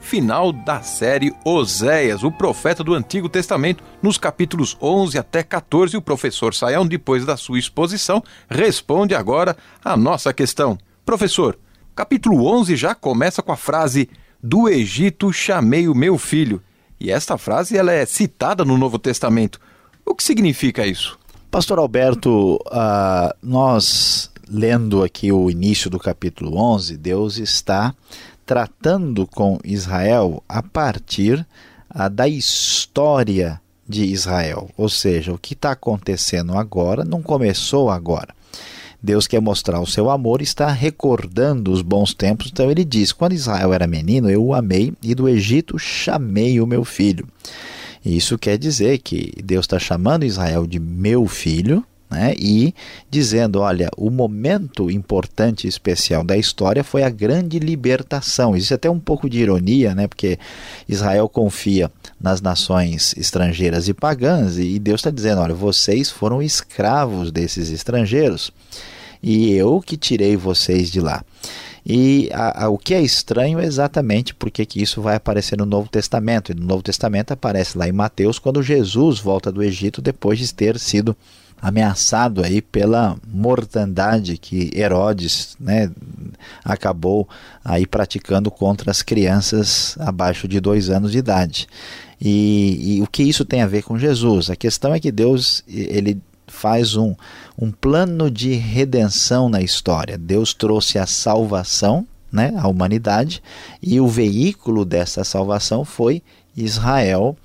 Final 0.00 0.52
da 0.52 0.82
série 0.82 1.32
Oséias, 1.44 2.24
o 2.24 2.32
profeta 2.32 2.82
do 2.82 2.94
Antigo 2.94 3.28
Testamento, 3.28 3.84
nos 4.02 4.16
capítulos 4.18 4.76
11 4.80 5.18
até 5.18 5.42
14. 5.42 5.96
O 5.96 6.02
professor 6.02 6.54
Saião, 6.54 6.86
depois 6.86 7.24
da 7.24 7.36
sua 7.36 7.58
exposição, 7.58 8.22
responde 8.48 9.14
agora 9.14 9.56
a 9.84 9.96
nossa 9.96 10.32
questão. 10.32 10.78
Professor, 11.04 11.58
capítulo 11.94 12.46
11 12.46 12.74
já 12.76 12.94
começa 12.94 13.42
com 13.42 13.52
a 13.52 13.56
frase: 13.56 14.08
Do 14.42 14.68
Egito 14.68 15.32
chamei 15.32 15.86
o 15.86 15.94
meu 15.94 16.18
filho. 16.18 16.62
E 16.98 17.10
esta 17.10 17.38
frase 17.38 17.76
ela 17.76 17.92
é 17.92 18.04
citada 18.04 18.64
no 18.64 18.76
Novo 18.76 18.98
Testamento. 18.98 19.60
O 20.04 20.14
que 20.14 20.24
significa 20.24 20.86
isso? 20.86 21.18
Pastor 21.50 21.78
Alberto, 21.78 22.56
uh, 22.56 23.34
nós 23.42 24.30
lendo 24.50 25.04
aqui 25.04 25.30
o 25.30 25.48
início 25.48 25.88
do 25.88 25.98
capítulo 25.98 26.56
11, 26.56 26.96
Deus 26.96 27.38
está 27.38 27.94
tratando 28.50 29.28
com 29.28 29.60
Israel 29.62 30.42
a 30.48 30.60
partir 30.60 31.46
a, 31.88 32.08
da 32.08 32.26
história 32.26 33.60
de 33.88 34.02
Israel. 34.02 34.68
Ou 34.76 34.88
seja, 34.88 35.32
o 35.32 35.38
que 35.38 35.54
está 35.54 35.70
acontecendo 35.70 36.58
agora 36.58 37.04
não 37.04 37.22
começou 37.22 37.88
agora. 37.88 38.34
Deus 39.00 39.28
quer 39.28 39.40
mostrar 39.40 39.80
o 39.80 39.86
seu 39.86 40.10
amor 40.10 40.40
e 40.40 40.42
está 40.42 40.66
recordando 40.66 41.70
os 41.70 41.80
bons 41.80 42.12
tempos. 42.12 42.48
Então 42.50 42.68
ele 42.68 42.84
diz: 42.84 43.12
Quando 43.12 43.34
Israel 43.34 43.72
era 43.72 43.86
menino, 43.86 44.28
eu 44.28 44.44
o 44.44 44.52
amei 44.52 44.92
e 45.00 45.14
do 45.14 45.28
Egito 45.28 45.78
chamei 45.78 46.60
o 46.60 46.66
meu 46.66 46.84
filho. 46.84 47.28
Isso 48.04 48.36
quer 48.36 48.58
dizer 48.58 48.98
que 48.98 49.32
Deus 49.44 49.64
está 49.64 49.78
chamando 49.78 50.24
Israel 50.24 50.66
de 50.66 50.80
meu 50.80 51.24
filho, 51.28 51.86
né? 52.10 52.34
e 52.36 52.74
dizendo: 53.08 53.60
olha, 53.60 53.88
o 53.96 54.10
momento 54.10 54.90
importante 54.90 55.66
e 55.66 55.68
especial 55.68 56.24
da 56.24 56.36
história 56.36 56.82
foi 56.82 57.02
a 57.02 57.10
grande 57.10 57.58
libertação. 57.58 58.56
Existe 58.56 58.74
até 58.74 58.90
um 58.90 58.98
pouco 58.98 59.30
de 59.30 59.38
ironia, 59.38 59.94
né? 59.94 60.08
porque 60.08 60.38
Israel 60.88 61.28
confia 61.28 61.90
nas 62.20 62.40
nações 62.40 63.14
estrangeiras 63.16 63.88
e 63.88 63.94
pagãs, 63.94 64.58
e 64.58 64.78
Deus 64.78 65.00
está 65.00 65.10
dizendo: 65.10 65.40
olha, 65.40 65.54
vocês 65.54 66.10
foram 66.10 66.42
escravos 66.42 67.30
desses 67.30 67.70
estrangeiros, 67.70 68.50
e 69.22 69.52
eu 69.52 69.80
que 69.80 69.96
tirei 69.96 70.36
vocês 70.36 70.90
de 70.90 71.00
lá. 71.00 71.22
E 71.84 72.28
a, 72.32 72.64
a, 72.64 72.68
o 72.68 72.76
que 72.76 72.92
é 72.92 73.00
estranho 73.00 73.58
é 73.58 73.64
exatamente 73.64 74.34
porque 74.34 74.66
que 74.66 74.82
isso 74.82 75.00
vai 75.00 75.16
aparecer 75.16 75.56
no 75.56 75.64
Novo 75.64 75.88
Testamento. 75.88 76.52
E 76.52 76.54
no 76.54 76.66
Novo 76.66 76.82
Testamento 76.82 77.32
aparece 77.32 77.76
lá 77.76 77.88
em 77.88 77.92
Mateus, 77.92 78.38
quando 78.38 78.62
Jesus 78.62 79.18
volta 79.18 79.50
do 79.50 79.62
Egito 79.62 80.02
depois 80.02 80.38
de 80.38 80.52
ter 80.52 80.78
sido 80.78 81.16
ameaçado 81.60 82.42
aí 82.42 82.62
pela 82.62 83.16
mortandade 83.26 84.38
que 84.38 84.70
Herodes 84.74 85.56
né, 85.60 85.90
acabou 86.64 87.28
aí 87.64 87.86
praticando 87.86 88.50
contra 88.50 88.90
as 88.90 89.02
crianças 89.02 89.96
abaixo 90.00 90.48
de 90.48 90.60
dois 90.60 90.88
anos 90.88 91.12
de 91.12 91.18
idade. 91.18 91.66
E, 92.20 92.96
e, 92.96 93.02
o 93.02 93.06
que 93.06 93.22
isso 93.22 93.44
tem 93.44 93.62
a 93.62 93.66
ver 93.66 93.82
com 93.82 93.98
Jesus? 93.98 94.50
A 94.50 94.56
questão 94.56 94.94
é 94.94 95.00
que 95.00 95.10
Deus 95.10 95.64
ele 95.66 96.20
faz 96.46 96.96
um, 96.96 97.14
um 97.58 97.70
plano 97.70 98.30
de 98.30 98.52
redenção 98.54 99.48
na 99.48 99.62
história. 99.62 100.18
Deus 100.18 100.52
trouxe 100.52 100.98
a 100.98 101.06
salvação 101.06 102.06
né, 102.32 102.52
à 102.56 102.68
humanidade 102.68 103.42
e 103.82 104.00
o 104.00 104.06
veículo 104.06 104.84
dessa 104.84 105.24
salvação 105.24 105.84
foi 105.84 106.22
Israel 106.56 107.36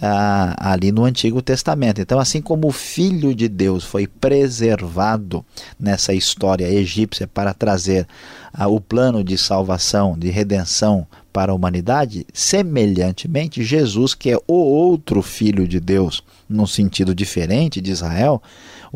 ah, 0.00 0.54
ali 0.58 0.92
no 0.92 1.04
Antigo 1.04 1.40
Testamento. 1.40 2.00
Então, 2.00 2.18
assim 2.18 2.40
como 2.40 2.68
o 2.68 2.72
Filho 2.72 3.34
de 3.34 3.48
Deus 3.48 3.84
foi 3.84 4.06
preservado 4.06 5.44
nessa 5.78 6.12
história 6.12 6.68
egípcia 6.68 7.26
para 7.26 7.54
trazer 7.54 8.06
ah, 8.52 8.68
o 8.68 8.80
plano 8.80 9.22
de 9.22 9.38
salvação, 9.38 10.18
de 10.18 10.30
redenção 10.30 11.06
para 11.32 11.52
a 11.52 11.54
humanidade, 11.54 12.26
semelhantemente, 12.32 13.62
Jesus, 13.62 14.14
que 14.14 14.30
é 14.30 14.38
o 14.46 14.54
outro 14.54 15.20
Filho 15.20 15.68
de 15.68 15.78
Deus, 15.78 16.22
num 16.48 16.66
sentido 16.66 17.14
diferente 17.14 17.80
de 17.80 17.90
Israel, 17.90 18.42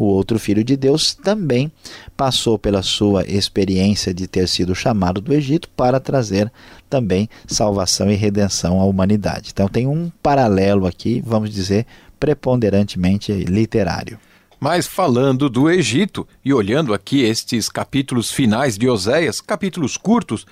o 0.00 0.04
outro 0.06 0.38
filho 0.38 0.64
de 0.64 0.78
Deus 0.78 1.14
também 1.14 1.70
passou 2.16 2.58
pela 2.58 2.82
sua 2.82 3.22
experiência 3.26 4.14
de 4.14 4.26
ter 4.26 4.48
sido 4.48 4.74
chamado 4.74 5.20
do 5.20 5.34
Egito 5.34 5.68
para 5.76 6.00
trazer 6.00 6.50
também 6.88 7.28
salvação 7.46 8.10
e 8.10 8.14
redenção 8.14 8.80
à 8.80 8.84
humanidade. 8.84 9.50
Então 9.52 9.68
tem 9.68 9.86
um 9.86 10.10
paralelo 10.22 10.86
aqui, 10.86 11.22
vamos 11.24 11.50
dizer, 11.50 11.86
preponderantemente 12.18 13.30
literário. 13.32 14.18
Mas 14.58 14.86
falando 14.86 15.50
do 15.50 15.70
Egito 15.70 16.26
e 16.42 16.52
olhando 16.54 16.94
aqui 16.94 17.22
estes 17.22 17.68
capítulos 17.68 18.32
finais 18.32 18.78
de 18.78 18.88
Oséias, 18.88 19.40
capítulos 19.40 19.98
curtos, 19.98 20.46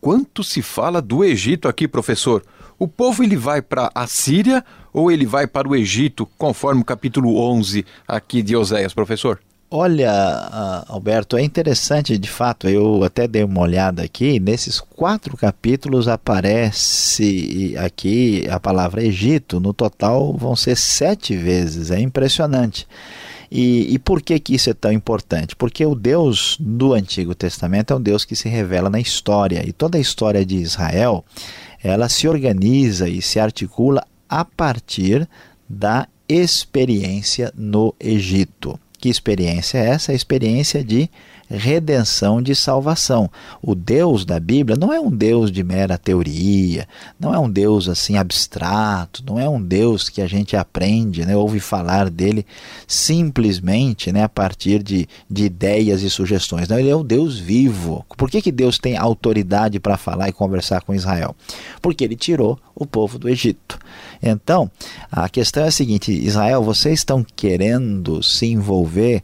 quanto 0.00 0.42
se 0.42 0.62
fala 0.62 1.02
do 1.02 1.22
Egito 1.22 1.68
aqui, 1.68 1.86
professor? 1.86 2.42
O 2.78 2.86
povo 2.86 3.24
ele 3.24 3.36
vai 3.36 3.60
para 3.60 3.90
a 3.92 4.06
Síria 4.06 4.64
ou 4.92 5.10
ele 5.10 5.26
vai 5.26 5.46
para 5.46 5.68
o 5.68 5.74
Egito, 5.74 6.28
conforme 6.38 6.80
o 6.82 6.84
capítulo 6.84 7.36
11 7.36 7.84
aqui 8.06 8.40
de 8.40 8.54
Oséias, 8.54 8.94
professor? 8.94 9.40
Olha, 9.70 10.84
Alberto, 10.88 11.36
é 11.36 11.42
interessante 11.42 12.16
de 12.16 12.30
fato. 12.30 12.68
Eu 12.68 13.04
até 13.04 13.28
dei 13.28 13.44
uma 13.44 13.60
olhada 13.60 14.02
aqui. 14.02 14.40
Nesses 14.40 14.80
quatro 14.80 15.36
capítulos 15.36 16.08
aparece 16.08 17.74
aqui 17.76 18.48
a 18.48 18.58
palavra 18.58 19.02
Egito. 19.04 19.60
No 19.60 19.74
total 19.74 20.32
vão 20.32 20.56
ser 20.56 20.76
sete 20.76 21.36
vezes. 21.36 21.90
É 21.90 22.00
impressionante. 22.00 22.86
E, 23.50 23.94
e, 23.94 23.98
por 23.98 24.22
que, 24.22 24.38
que 24.38 24.54
isso 24.54 24.70
é 24.70 24.74
tão 24.74 24.92
importante? 24.92 25.56
Porque 25.56 25.84
o 25.84 25.94
Deus 25.94 26.56
do 26.60 26.92
Antigo 26.92 27.34
Testamento 27.34 27.92
é 27.92 27.96
um 27.96 28.00
Deus 28.00 28.24
que 28.24 28.36
se 28.36 28.48
revela 28.48 28.88
na 28.88 29.00
história. 29.00 29.66
E 29.66 29.72
toda 29.72 29.98
a 29.98 30.00
história 30.00 30.44
de 30.46 30.56
Israel 30.56 31.24
ela 31.82 32.08
se 32.08 32.26
organiza 32.28 33.08
e 33.08 33.22
se 33.22 33.38
articula 33.38 34.04
a 34.28 34.44
partir 34.44 35.28
da 35.68 36.08
experiência 36.28 37.52
no 37.56 37.94
Egito. 37.98 38.78
Que 38.98 39.08
experiência 39.08 39.78
é 39.78 39.90
essa? 39.90 40.12
A 40.12 40.14
experiência 40.14 40.82
de 40.82 41.08
redenção 41.50 42.42
de 42.42 42.54
salvação. 42.54 43.30
O 43.62 43.74
Deus 43.74 44.24
da 44.24 44.38
Bíblia 44.38 44.76
não 44.76 44.92
é 44.92 45.00
um 45.00 45.10
Deus 45.10 45.50
de 45.50 45.64
mera 45.64 45.96
teoria, 45.96 46.86
não 47.18 47.34
é 47.34 47.38
um 47.38 47.50
Deus 47.50 47.88
assim 47.88 48.16
abstrato, 48.16 49.22
não 49.26 49.38
é 49.38 49.48
um 49.48 49.62
Deus 49.62 50.08
que 50.08 50.20
a 50.20 50.26
gente 50.26 50.56
aprende, 50.56 51.24
né, 51.24 51.36
ouve 51.36 51.60
falar 51.60 52.10
dele 52.10 52.44
simplesmente 52.86 54.12
né, 54.12 54.22
a 54.22 54.28
partir 54.28 54.82
de, 54.82 55.08
de 55.28 55.44
ideias 55.44 56.02
e 56.02 56.10
sugestões. 56.10 56.68
Não, 56.68 56.78
ele 56.78 56.90
é 56.90 56.96
um 56.96 57.04
Deus 57.04 57.38
vivo. 57.38 58.04
Por 58.16 58.30
que, 58.30 58.42
que 58.42 58.52
Deus 58.52 58.78
tem 58.78 58.96
autoridade 58.96 59.80
para 59.80 59.96
falar 59.96 60.28
e 60.28 60.32
conversar 60.32 60.82
com 60.82 60.94
Israel? 60.94 61.34
Porque 61.80 62.04
ele 62.04 62.16
tirou 62.16 62.58
o 62.74 62.86
povo 62.86 63.18
do 63.18 63.28
Egito. 63.28 63.78
Então, 64.22 64.70
a 65.10 65.28
questão 65.28 65.64
é 65.64 65.68
a 65.68 65.72
seguinte: 65.72 66.12
Israel, 66.12 66.62
vocês 66.62 67.00
estão 67.00 67.24
querendo 67.24 68.22
se 68.22 68.46
envolver 68.46 69.22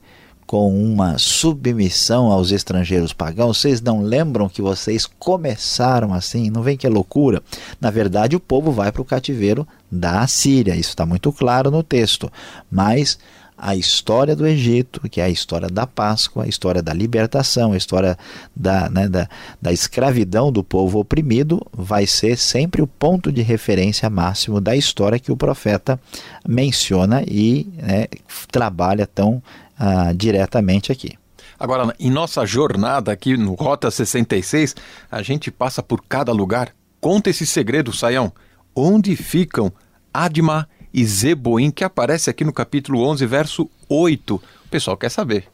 com 0.55 0.73
uma 0.73 1.19
submissão 1.19 2.31
aos 2.31 2.53
estrangeiros 2.53 3.13
pagãos. 3.13 3.59
Vocês 3.59 3.81
não 3.81 4.01
lembram 4.01 4.49
que 4.49 4.63
vocês 4.63 5.05
começaram 5.05 6.15
assim? 6.15 6.49
Não 6.49 6.63
vem 6.63 6.77
que 6.77 6.87
é 6.87 6.89
loucura? 6.89 7.43
Na 7.81 7.91
verdade, 7.91 8.37
o 8.37 8.41
povo 8.41 8.71
vai 8.71 8.93
para 8.93 9.03
o 9.03 9.05
cativeiro 9.05 9.67
da 9.91 10.25
Síria. 10.29 10.77
Isso 10.77 10.91
está 10.91 11.05
muito 11.05 11.33
claro 11.33 11.73
no 11.73 11.83
texto. 11.83 12.31
Mas 12.71 13.19
a 13.59 13.75
história 13.75 14.37
do 14.37 14.47
Egito, 14.47 15.01
que 15.09 15.21
é 15.21 15.25
a 15.25 15.29
história 15.29 15.67
da 15.67 15.89
Páscoa, 15.89 16.45
a 16.45 16.49
história 16.49 16.81
da 16.81 16.93
libertação, 16.93 17.73
a 17.73 17.77
história 17.77 18.17
da, 18.55 18.89
né, 18.89 19.09
da, 19.09 19.29
da 19.61 19.73
escravidão 19.73 20.53
do 20.53 20.63
povo 20.63 21.01
oprimido, 21.01 21.67
vai 21.73 22.07
ser 22.07 22.37
sempre 22.37 22.81
o 22.81 22.87
ponto 22.87 23.33
de 23.33 23.43
referência 23.43 24.09
máximo 24.09 24.61
da 24.61 24.77
história 24.77 25.19
que 25.19 25.33
o 25.33 25.37
profeta 25.37 25.99
menciona 26.47 27.25
e 27.27 27.67
né, 27.77 28.07
trabalha 28.53 29.05
tão 29.05 29.43
ah, 29.79 30.13
diretamente 30.13 30.93
aqui. 30.93 31.19
Agora, 31.59 31.95
em 31.99 32.11
nossa 32.11 32.45
jornada 32.45 33.13
aqui 33.13 33.37
no 33.37 33.55
Rota 33.55 33.91
66, 33.91 34.75
a 35.11 35.23
gente 35.23 35.51
passa 35.51 35.83
por 35.83 36.05
cada 36.09 36.33
lugar. 36.33 36.75
Conta 37.01 37.31
esse 37.31 37.47
segredo, 37.47 37.93
Saião. 37.93 38.33
Onde 38.75 39.15
ficam 39.15 39.73
Adma 40.13 40.69
e 40.93 41.05
Zeboim, 41.05 41.71
que 41.71 41.85
aparece 41.85 42.31
aqui 42.31 42.45
no 42.45 42.53
capítulo 42.53 43.03
11, 43.03 43.27
verso 43.27 43.71
8. 43.89 44.35
O 44.35 44.69
pessoal 44.69 44.97
quer 44.97 45.11
saber. 45.11 45.54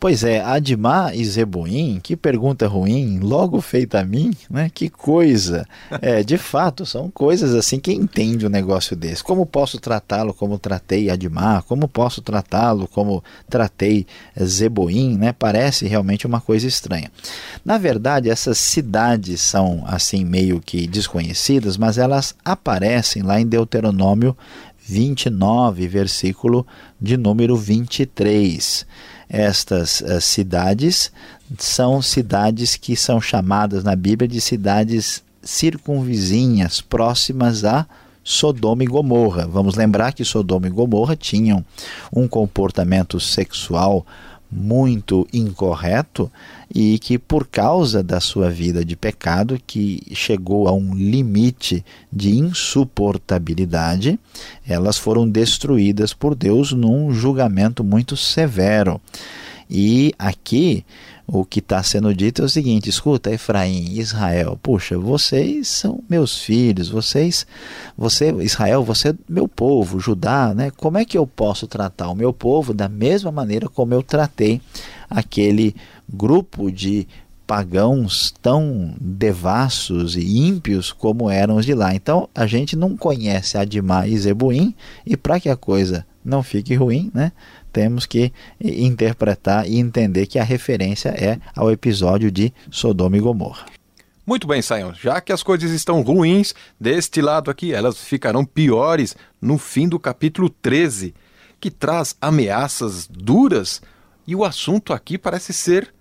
Pois 0.00 0.22
é, 0.22 0.40
Admar 0.40 1.16
e 1.16 1.24
Zeboim, 1.24 1.98
que 2.00 2.16
pergunta 2.16 2.68
ruim, 2.68 3.18
logo 3.18 3.60
feita 3.60 3.98
a 3.98 4.04
mim, 4.04 4.30
né? 4.48 4.70
Que 4.72 4.88
coisa. 4.88 5.66
É, 6.00 6.22
de 6.22 6.38
fato, 6.38 6.86
são 6.86 7.10
coisas 7.10 7.52
assim 7.52 7.80
que 7.80 7.92
entende 7.92 8.46
um 8.46 8.48
negócio 8.48 8.94
desse. 8.94 9.24
Como 9.24 9.44
posso 9.44 9.80
tratá-lo 9.80 10.32
como 10.32 10.56
tratei 10.56 11.10
Admar? 11.10 11.64
Como 11.64 11.88
posso 11.88 12.22
tratá-lo 12.22 12.86
como 12.86 13.24
tratei 13.50 14.06
Zeboim, 14.40 15.18
né? 15.18 15.32
Parece 15.32 15.88
realmente 15.88 16.28
uma 16.28 16.40
coisa 16.40 16.68
estranha. 16.68 17.10
Na 17.64 17.76
verdade, 17.76 18.30
essas 18.30 18.58
cidades 18.58 19.40
são 19.40 19.82
assim 19.84 20.24
meio 20.24 20.60
que 20.60 20.86
desconhecidas, 20.86 21.76
mas 21.76 21.98
elas 21.98 22.36
aparecem 22.44 23.24
lá 23.24 23.40
em 23.40 23.46
Deuteronômio 23.46 24.36
29, 24.78 25.88
versículo 25.88 26.64
de 27.00 27.16
número 27.16 27.56
23 27.56 28.86
estas 29.28 30.00
uh, 30.00 30.20
cidades 30.20 31.12
são 31.58 32.00
cidades 32.02 32.76
que 32.76 32.96
são 32.96 33.20
chamadas 33.20 33.84
na 33.84 33.94
Bíblia 33.94 34.28
de 34.28 34.40
cidades 34.40 35.22
circunvizinhas, 35.42 36.80
próximas 36.80 37.64
a 37.64 37.86
Sodoma 38.22 38.84
e 38.84 38.86
Gomorra. 38.86 39.46
Vamos 39.46 39.74
lembrar 39.74 40.12
que 40.12 40.24
Sodoma 40.24 40.66
e 40.66 40.70
Gomorra 40.70 41.16
tinham 41.16 41.64
um 42.12 42.28
comportamento 42.28 43.18
sexual 43.18 44.06
muito 44.50 45.26
incorreto 45.32 46.30
e 46.74 46.98
que 46.98 47.18
por 47.18 47.46
causa 47.46 48.02
da 48.02 48.20
sua 48.20 48.50
vida 48.50 48.84
de 48.84 48.96
pecado 48.96 49.60
que 49.66 50.02
chegou 50.14 50.68
a 50.68 50.72
um 50.72 50.94
limite 50.94 51.84
de 52.12 52.36
insuportabilidade, 52.36 54.18
elas 54.66 54.96
foram 54.96 55.28
destruídas 55.28 56.12
por 56.12 56.34
Deus 56.34 56.72
num 56.72 57.12
julgamento 57.12 57.84
muito 57.84 58.16
severo. 58.16 59.00
E 59.70 60.14
aqui 60.18 60.84
o 61.30 61.44
que 61.44 61.58
está 61.58 61.82
sendo 61.82 62.14
dito 62.14 62.40
é 62.40 62.46
o 62.46 62.48
seguinte: 62.48 62.88
escuta, 62.88 63.30
Efraim, 63.30 63.92
Israel, 63.92 64.58
puxa, 64.62 64.98
vocês 64.98 65.68
são 65.68 66.02
meus 66.08 66.38
filhos, 66.38 66.88
vocês, 66.88 67.46
você, 67.96 68.32
Israel, 68.40 68.82
você 68.82 69.10
é 69.10 69.14
meu 69.28 69.46
povo, 69.46 70.00
Judá, 70.00 70.54
né? 70.54 70.70
Como 70.70 70.96
é 70.96 71.04
que 71.04 71.18
eu 71.18 71.26
posso 71.26 71.66
tratar 71.66 72.08
o 72.08 72.14
meu 72.14 72.32
povo 72.32 72.72
da 72.72 72.88
mesma 72.88 73.30
maneira 73.30 73.68
como 73.68 73.92
eu 73.92 74.02
tratei 74.02 74.62
aquele 75.10 75.76
grupo 76.08 76.72
de 76.72 77.06
pagãos 77.46 78.34
tão 78.42 78.94
devassos 79.00 80.16
e 80.16 80.38
ímpios 80.38 80.92
como 80.92 81.30
eram 81.30 81.56
os 81.56 81.64
de 81.64 81.74
lá. 81.74 81.94
Então 81.94 82.28
a 82.34 82.46
gente 82.46 82.76
não 82.76 82.94
conhece 82.94 83.56
Adimá 83.56 84.06
e 84.06 84.18
Zebuim 84.18 84.74
e 85.04 85.16
para 85.16 85.40
que 85.40 85.48
a 85.48 85.56
coisa 85.56 86.06
não 86.28 86.42
fique 86.42 86.74
ruim, 86.74 87.10
né? 87.14 87.32
temos 87.72 88.06
que 88.06 88.32
interpretar 88.60 89.68
e 89.68 89.78
entender 89.78 90.26
que 90.26 90.38
a 90.38 90.44
referência 90.44 91.10
é 91.10 91.38
ao 91.54 91.70
episódio 91.70 92.30
de 92.30 92.52
Sodoma 92.70 93.16
e 93.16 93.20
Gomorra. 93.20 93.66
Muito 94.26 94.46
bem, 94.46 94.60
Saião. 94.60 94.92
Já 94.92 95.20
que 95.20 95.32
as 95.32 95.42
coisas 95.42 95.70
estão 95.70 96.02
ruins 96.02 96.54
deste 96.78 97.22
lado 97.22 97.50
aqui, 97.50 97.72
elas 97.72 97.98
ficarão 97.98 98.44
piores 98.44 99.16
no 99.40 99.56
fim 99.56 99.88
do 99.88 99.98
capítulo 99.98 100.50
13, 100.50 101.14
que 101.60 101.70
traz 101.70 102.16
ameaças 102.20 103.06
duras 103.06 103.80
e 104.26 104.34
o 104.34 104.44
assunto 104.44 104.92
aqui 104.92 105.16
parece 105.16 105.52
ser 105.52 105.94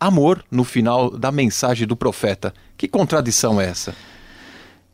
amor 0.00 0.42
no 0.50 0.64
final 0.64 1.10
da 1.10 1.30
mensagem 1.30 1.86
do 1.86 1.94
profeta. 1.94 2.52
Que 2.76 2.88
contradição 2.88 3.60
é 3.60 3.66
essa? 3.66 3.94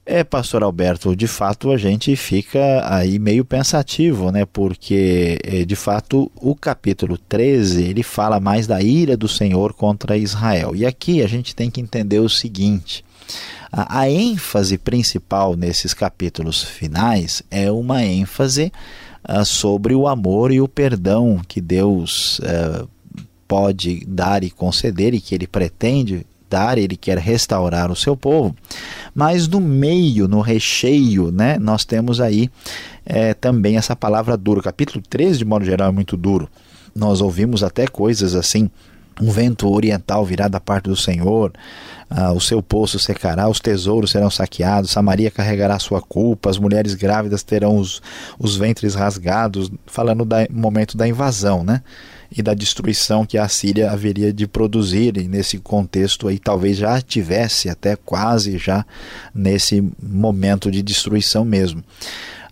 É, 0.09 0.23
pastor 0.23 0.63
Alberto, 0.63 1.17
de 1.17 1.27
fato 1.27 1.73
a 1.73 1.77
gente 1.77 2.15
fica 2.15 2.61
aí 2.89 3.19
meio 3.19 3.45
pensativo, 3.45 4.31
né? 4.31 4.47
Porque 4.47 5.37
eh, 5.43 5.65
de 5.65 5.75
fato 5.75 6.31
o 6.37 6.55
capítulo 6.55 7.19
13, 7.19 7.83
ele 7.83 8.05
fala 8.05 8.39
mais 8.39 8.69
da 8.69 8.81
ira 8.81 9.17
do 9.17 9.27
Senhor 9.27 9.73
contra 9.73 10.17
Israel. 10.17 10.77
E 10.77 10.87
aqui 10.87 11.25
a 11.25 11.27
gente 11.27 11.57
tem 11.57 11.69
que 11.69 11.81
entender 11.81 12.21
o 12.21 12.29
seguinte: 12.29 13.05
a, 13.73 14.03
a 14.03 14.09
ênfase 14.09 14.79
principal 14.79 15.57
nesses 15.57 15.93
capítulos 15.93 16.63
finais 16.63 17.43
é 17.51 17.69
uma 17.73 18.05
ênfase 18.05 18.73
uh, 19.29 19.45
sobre 19.45 19.93
o 19.93 20.07
amor 20.07 20.53
e 20.53 20.61
o 20.61 20.69
perdão 20.69 21.41
que 21.49 21.61
Deus 21.61 22.39
uh, 22.39 22.89
pode 23.49 24.05
dar 24.07 24.45
e 24.45 24.51
conceder 24.51 25.15
e 25.15 25.21
que 25.21 25.35
ele 25.35 25.49
pretende 25.49 26.25
dar, 26.49 26.79
ele 26.79 26.97
quer 26.97 27.19
restaurar 27.19 27.91
o 27.91 27.97
seu 27.97 28.17
povo. 28.17 28.55
Mas 29.17 29.49
no 29.49 29.63
meio, 29.63 30.29
no 30.29 30.43
recheio, 30.43 31.33
né, 31.33 31.59
nós 31.59 31.87
temos 31.87 32.21
aí 32.21 32.51
é, 33.07 33.33
também 33.33 33.79
essa 33.79 33.97
palavra 33.97 34.37
duro. 34.37 34.63
Capítulo 34.63 35.03
13, 35.09 35.39
de 35.39 35.45
modo 35.47 35.65
geral, 35.65 35.89
é 35.89 35.93
muito 35.93 36.19
duro. 36.19 36.47
Nós 36.95 37.23
ouvimos 37.23 37.63
até 37.63 37.87
coisas 37.87 38.35
assim 38.35 38.71
um 39.19 39.31
vento 39.31 39.73
oriental 39.73 40.25
virá 40.25 40.47
da 40.47 40.61
parte 40.61 40.85
do 40.85 40.97
Senhor, 40.97 41.51
ah, 42.11 42.33
o 42.33 42.41
seu 42.41 42.63
poço 42.63 42.99
secará, 42.99 43.49
os 43.49 43.61
tesouros 43.61 44.11
serão 44.11 44.31
saqueados, 44.31 44.91
Samaria 44.91 45.31
carregará 45.31 45.79
sua 45.79 46.03
culpa, 46.03 46.51
as 46.51 46.59
mulheres 46.59 46.95
grávidas 46.95 47.43
terão 47.43 47.79
os, 47.79 48.03
os 48.39 48.57
ventres 48.57 48.95
rasgados, 48.95 49.71
falando 49.87 50.25
do 50.25 50.37
momento 50.51 50.97
da 50.97 51.09
invasão, 51.09 51.65
né? 51.65 51.83
E 52.31 52.43
da 52.43 52.55
destruição 52.55 53.25
que 53.25 53.39
a 53.39 53.49
Síria 53.49 53.91
haveria 53.91 54.33
de 54.33 54.47
produzir, 54.47 55.17
e 55.17 55.29
nesse 55.29 55.59
contexto 55.59 56.29
aí 56.29 56.39
talvez 56.39 56.77
já 56.77 57.01
tivesse 57.01 57.69
até 57.69 57.97
quase 57.97 58.59
já 58.59 58.85
nesse 59.35 59.83
momento 60.03 60.71
de 60.71 60.83
destruição 60.83 61.45
mesmo. 61.45 61.83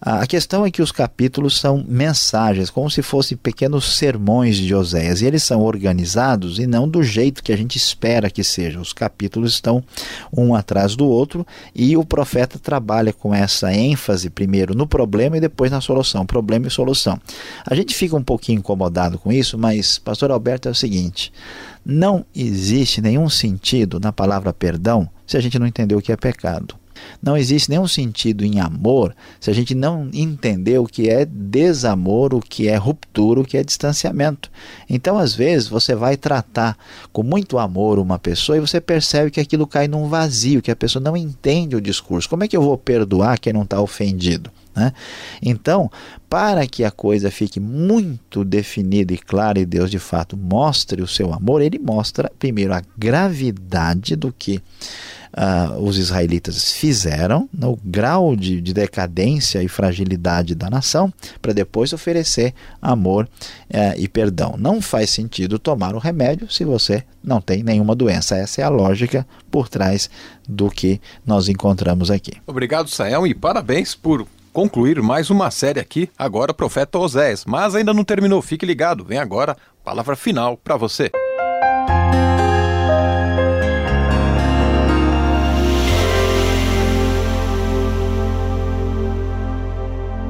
A 0.07 0.27
questão 0.27 0.67
é 0.67 0.71
que 0.71 0.83
os 0.83 0.93
capítulos 0.93 1.59
são 1.59 1.83
mensagens, 1.89 2.69
como 2.69 2.91
se 2.91 3.01
fossem 3.01 3.39
pequenos 3.39 3.97
sermões 3.97 4.59
de 4.59 4.75
Oséias, 4.75 5.23
e 5.23 5.25
eles 5.25 5.43
são 5.43 5.63
organizados 5.63 6.59
e 6.59 6.67
não 6.67 6.87
do 6.87 7.03
jeito 7.03 7.43
que 7.43 7.51
a 7.51 7.57
gente 7.57 7.79
espera 7.79 8.29
que 8.29 8.45
seja. 8.45 8.79
Os 8.79 8.93
capítulos 8.93 9.55
estão 9.55 9.83
um 10.31 10.55
atrás 10.55 10.95
do 10.95 11.07
outro 11.07 11.47
e 11.75 11.97
o 11.97 12.05
profeta 12.05 12.59
trabalha 12.59 13.15
com 13.15 13.35
essa 13.35 13.73
ênfase 13.73 14.29
primeiro 14.29 14.75
no 14.75 14.87
problema 14.87 15.39
e 15.39 15.41
depois 15.41 15.71
na 15.71 15.81
solução, 15.81 16.27
problema 16.27 16.67
e 16.67 16.71
solução. 16.71 17.19
A 17.65 17.75
gente 17.75 17.95
fica 17.95 18.15
um 18.15 18.23
pouquinho 18.23 18.59
incomodado 18.59 19.19
com 19.19 19.33
isso, 19.33 19.57
mas 19.57 19.99
pastor 19.99 20.31
Alberto 20.31 20.69
é 20.69 20.71
o 20.71 20.75
seguinte: 20.75 21.33
não 21.83 22.27
existe 22.37 23.01
nenhum 23.01 23.31
sentido 23.31 23.99
na 23.99 24.13
palavra 24.13 24.53
perdão 24.53 25.09
se 25.27 25.39
a 25.39 25.41
gente 25.41 25.59
não 25.59 25.67
entender 25.67 25.95
o 25.95 26.03
que 26.03 26.13
é 26.13 26.17
pecado. 26.17 26.84
Não 27.23 27.37
existe 27.37 27.71
nenhum 27.71 27.87
sentido 27.87 28.45
em 28.45 28.61
amor 28.61 29.15
se 29.41 29.51
a 29.51 29.55
gente 29.55 29.75
não 29.75 30.09
entender 30.13 30.79
o 30.79 30.87
que 30.87 31.09
é 31.09 31.25
desamor, 31.25 32.35
o 32.35 32.41
que 32.41 32.69
é 32.69 32.77
ruptura, 32.77 33.41
o 33.41 33.45
que 33.45 33.57
é 33.57 33.65
distanciamento. 33.65 34.51
Então, 34.89 35.19
às 35.19 35.35
vezes, 35.35 35.69
você 35.69 35.95
vai 35.95 36.17
tratar 36.17 36.77
com 37.13 37.23
muito 37.23 37.59
amor 37.59 37.99
uma 37.99 38.19
pessoa 38.19 38.57
e 38.57 38.61
você 38.61 38.81
percebe 38.81 39.31
que 39.31 39.41
aquilo 39.41 39.67
cai 39.67 39.89
num 39.89 40.09
vazio, 40.09 40.63
que 40.63 40.71
a 40.71 40.77
pessoa 40.77 41.03
não 41.03 41.17
entende 41.17 41.77
o 41.77 41.81
discurso. 41.81 42.29
Como 42.29 42.45
é 42.45 42.49
que 42.49 42.57
eu 42.57 42.63
vou 42.63 42.77
perdoar 42.77 43.39
quem 43.39 43.53
não 43.53 43.63
está 43.63 43.81
ofendido? 43.81 44.51
Né? 44.75 44.93
Então, 45.41 45.91
para 46.29 46.67
que 46.67 46.83
a 46.83 46.91
coisa 46.91 47.31
fique 47.31 47.61
muito 47.61 48.45
definida 48.45 49.15
e 49.15 49.19
clara 49.19 49.61
e 49.61 49.65
Deus 49.65 49.91
de 49.91 49.99
fato 49.99 50.37
mostre 50.37 51.01
o 51.01 51.07
seu 51.07 51.33
amor, 51.33 51.63
ele 51.63 51.79
mostra 51.79 52.31
primeiro 52.39 52.75
a 52.75 52.83
gravidade 52.99 54.17
do 54.17 54.33
que 54.33 54.61
uh, 55.35 55.81
os 55.83 55.99
israelitas 55.99 56.73
fizeram, 56.73 57.49
no 57.53 57.79
grau 57.85 58.37
de, 58.37 58.61
de, 58.61 58.73
decadência 58.73 59.63
e 59.63 59.69
fragilidade 59.69 60.55
da 60.55 60.71
nação, 60.71 61.13
para 61.43 61.53
depois 61.53 61.93
oferecer 61.93 62.55
amor 62.81 63.29
uh, 63.71 63.99
e 63.99 64.09
perdão. 64.09 64.55
Não 64.59 64.81
faz 64.81 65.11
sentido 65.11 65.59
tomar 65.59 65.95
o 65.95 65.99
remédio 65.99 66.51
se 66.51 66.65
você 66.65 67.05
não 67.23 67.41
tem 67.41 67.63
nenhuma 67.63 67.95
doença. 67.95 68.37
Essa 68.37 68.61
é 68.61 68.65
a 68.65 68.69
lógica 68.69 69.27
por 69.51 69.69
trás 69.69 70.09
do 70.49 70.71
que 70.71 71.01
nós 71.27 71.49
encontramos 71.49 72.11
aqui. 72.11 72.33
Obrigado, 72.47 72.89
Sael, 72.89 73.27
e 73.27 73.35
parabéns 73.35 73.95
por 73.95 74.27
concluir 74.53 75.03
mais 75.03 75.31
uma 75.31 75.51
série 75.51 75.81
aqui, 75.81 76.09
agora 76.17 76.55
Profeta 76.55 76.99
Oséias. 76.99 77.45
Mas 77.45 77.75
ainda 77.75 77.93
não 77.93 78.05
terminou, 78.05 78.41
fique 78.41 78.65
ligado, 78.65 79.05
vem 79.05 79.19
agora, 79.19 79.57
palavra 79.83 80.15
final 80.15 80.57
para 80.57 80.77
você. 80.77 81.11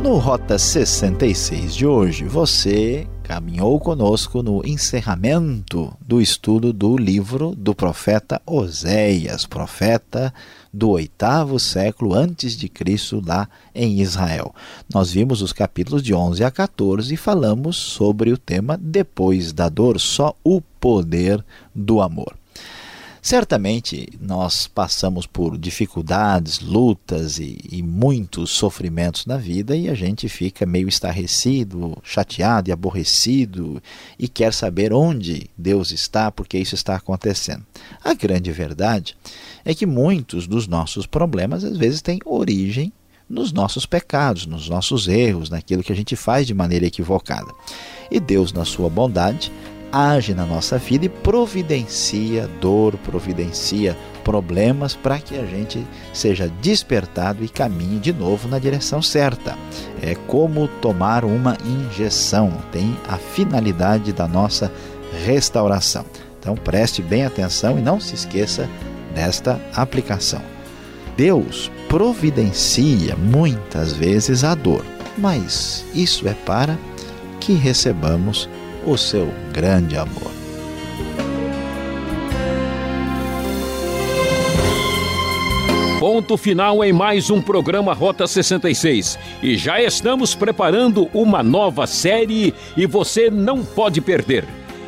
No 0.05 0.19
Rota 0.19 0.59
66 0.59 1.75
de 1.75 1.87
hoje, 1.87 2.25
você 2.25 3.09
caminhou 3.23 3.81
conosco 3.81 4.43
no 4.43 4.61
encerramento 4.62 5.97
do 5.99 6.21
estudo 6.21 6.75
do 6.75 6.95
livro 6.95 7.55
do 7.57 7.75
profeta 7.75 8.38
Oséias, 8.45 9.47
profeta 9.47 10.33
do 10.71 10.90
oitavo 10.90 11.59
século 11.59 12.12
antes 12.12 12.55
de 12.55 12.69
Cristo 12.69 13.23
lá 13.27 13.49
em 13.75 14.03
Israel. 14.03 14.55
Nós 14.93 15.11
vimos 15.11 15.40
os 15.40 15.55
capítulos 15.55 16.03
de 16.03 16.12
11 16.12 16.45
a 16.45 16.51
14 16.51 17.14
e 17.14 17.17
falamos 17.17 17.75
sobre 17.75 18.31
o 18.31 18.37
tema 18.37 18.79
depois 18.79 19.55
da 19.55 19.71
dor, 19.71 19.99
só 19.99 20.37
o 20.45 20.61
poder 20.61 21.43
do 21.75 22.03
amor. 22.03 22.43
Certamente 23.25 24.07
nós 24.21 24.67
passamos 24.67 25.27
por 25.27 25.57
dificuldades, 25.57 26.61
lutas 26.61 27.39
e, 27.39 27.59
e, 27.73 27.83
muitos 27.83 28.51
sofrimentos 28.51 29.25
na 29.25 29.39
vida 29.39 29.75
e 29.75 29.89
a 29.89 29.95
gente 29.95 30.29
fica 30.29 30.67
meio 30.67 30.87
estarrecido, 30.91 31.97
chateado 32.03 32.69
e 32.69 32.73
aborrecido 32.73 33.83
e 34.19 34.29
quer 34.29 34.53
saber 34.53 34.93
onde 34.93 35.49
Deus 35.57 35.91
está, 35.91 36.31
porque 36.31 36.59
isso 36.59 36.75
está 36.75 36.97
acontecendo. 36.97 37.65
A 38.05 38.13
grande 38.13 38.53
verdade 38.53 39.17
é 39.65 39.75
que 39.75 39.87
muitos 39.87 40.47
dos 40.47 40.69
nossos 40.69 41.07
problemas 41.07 41.65
às 41.65 41.79
vezes 41.79 42.03
têm 42.03 42.19
origem 42.27 42.93
nos 43.27 43.53
nossos 43.53 43.87
pecados, 43.87 44.45
nos 44.45 44.69
nossos 44.69 45.09
erros, 45.09 45.49
naquilo 45.49 45.83
que 45.83 45.93
a 45.93 45.97
gente 45.97 46.15
faz 46.15 46.47
de 46.47 46.53
maneira 46.53 46.85
equivocada. 46.85 47.51
E 48.11 48.21
Deus, 48.21 48.53
na 48.53 48.67
sua 48.67 48.91
bondade, 48.91 49.51
age 49.94 50.35
na 50.35 50.44
nossa 50.44 50.76
vida 50.76 51.07
e 51.07 51.09
providencia 51.09 52.48
dor, 52.61 52.96
providencia 52.98 53.96
problemas 54.24 54.96
para 54.96 55.20
que 55.20 55.38
a 55.38 55.44
gente 55.46 55.87
seja 56.12 56.50
despertado 56.61 57.44
e 57.44 57.48
caminhe 57.48 58.00
de 58.00 58.12
novo 58.12 58.48
na 58.48 58.59
direção 58.59 59.00
certa. 59.00 59.57
É 60.02 60.16
como 60.26 60.66
tomar 60.66 61.24
uma 61.24 61.57
injeção, 61.64 62.52
tem 62.72 62.96
a 63.09 63.16
finalidade 63.16 64.12
da 64.12 64.26
nossa 64.26 64.72
restauração. 65.24 66.04
Então 66.40 66.57
preste 66.57 67.00
bem 67.00 67.24
atenção 67.24 67.78
e 67.78 67.83
não 67.83 68.00
se 68.00 68.16
esqueça 68.16 68.68
desta 69.14 69.61
aplicação. 69.76 70.42
Deus 71.16 71.70
providencia 71.88 73.14
muitas 73.14 73.92
vezes 73.92 74.42
a 74.42 74.57
dor, 74.57 74.85
mas 75.16 75.85
isso 75.94 76.26
é 76.26 76.35
para 76.35 76.76
que 77.38 77.52
recebamos 77.52 78.48
o 78.87 78.97
seu 78.99 79.33
grande 79.53 79.97
amor. 79.97 80.31
Ponto 85.99 86.37
final 86.37 86.85
em 86.85 86.92
mais 86.92 87.31
um 87.31 87.40
programa 87.40 87.94
Rota 87.94 88.27
66. 88.27 89.18
E 89.42 89.57
já 89.57 89.81
estamos 89.81 90.35
preparando 90.35 91.09
uma 91.14 91.42
nova 91.42 91.87
série 91.87 92.53
e 92.77 92.85
você 92.85 93.31
não 93.31 93.64
pode 93.64 94.03
perder. 94.03 94.44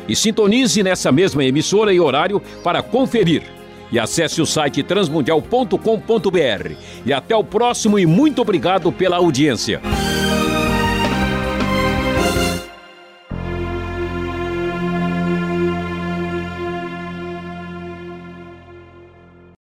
E 0.07 0.15
sintonize 0.15 0.83
nessa 0.83 1.11
mesma 1.11 1.43
emissora 1.43 1.91
e 1.91 1.99
horário 1.99 2.39
para 2.63 2.83
conferir. 2.83 3.43
E 3.91 3.97
acesse 3.97 4.41
o 4.41 4.45
site 4.45 4.83
transmundial.com.br. 4.83 6.71
E 7.05 7.11
até 7.11 7.35
o 7.35 7.43
próximo 7.43 7.97
e 7.97 8.05
muito 8.05 8.41
obrigado 8.41 8.91
pela 8.91 9.17
audiência. 9.17 9.81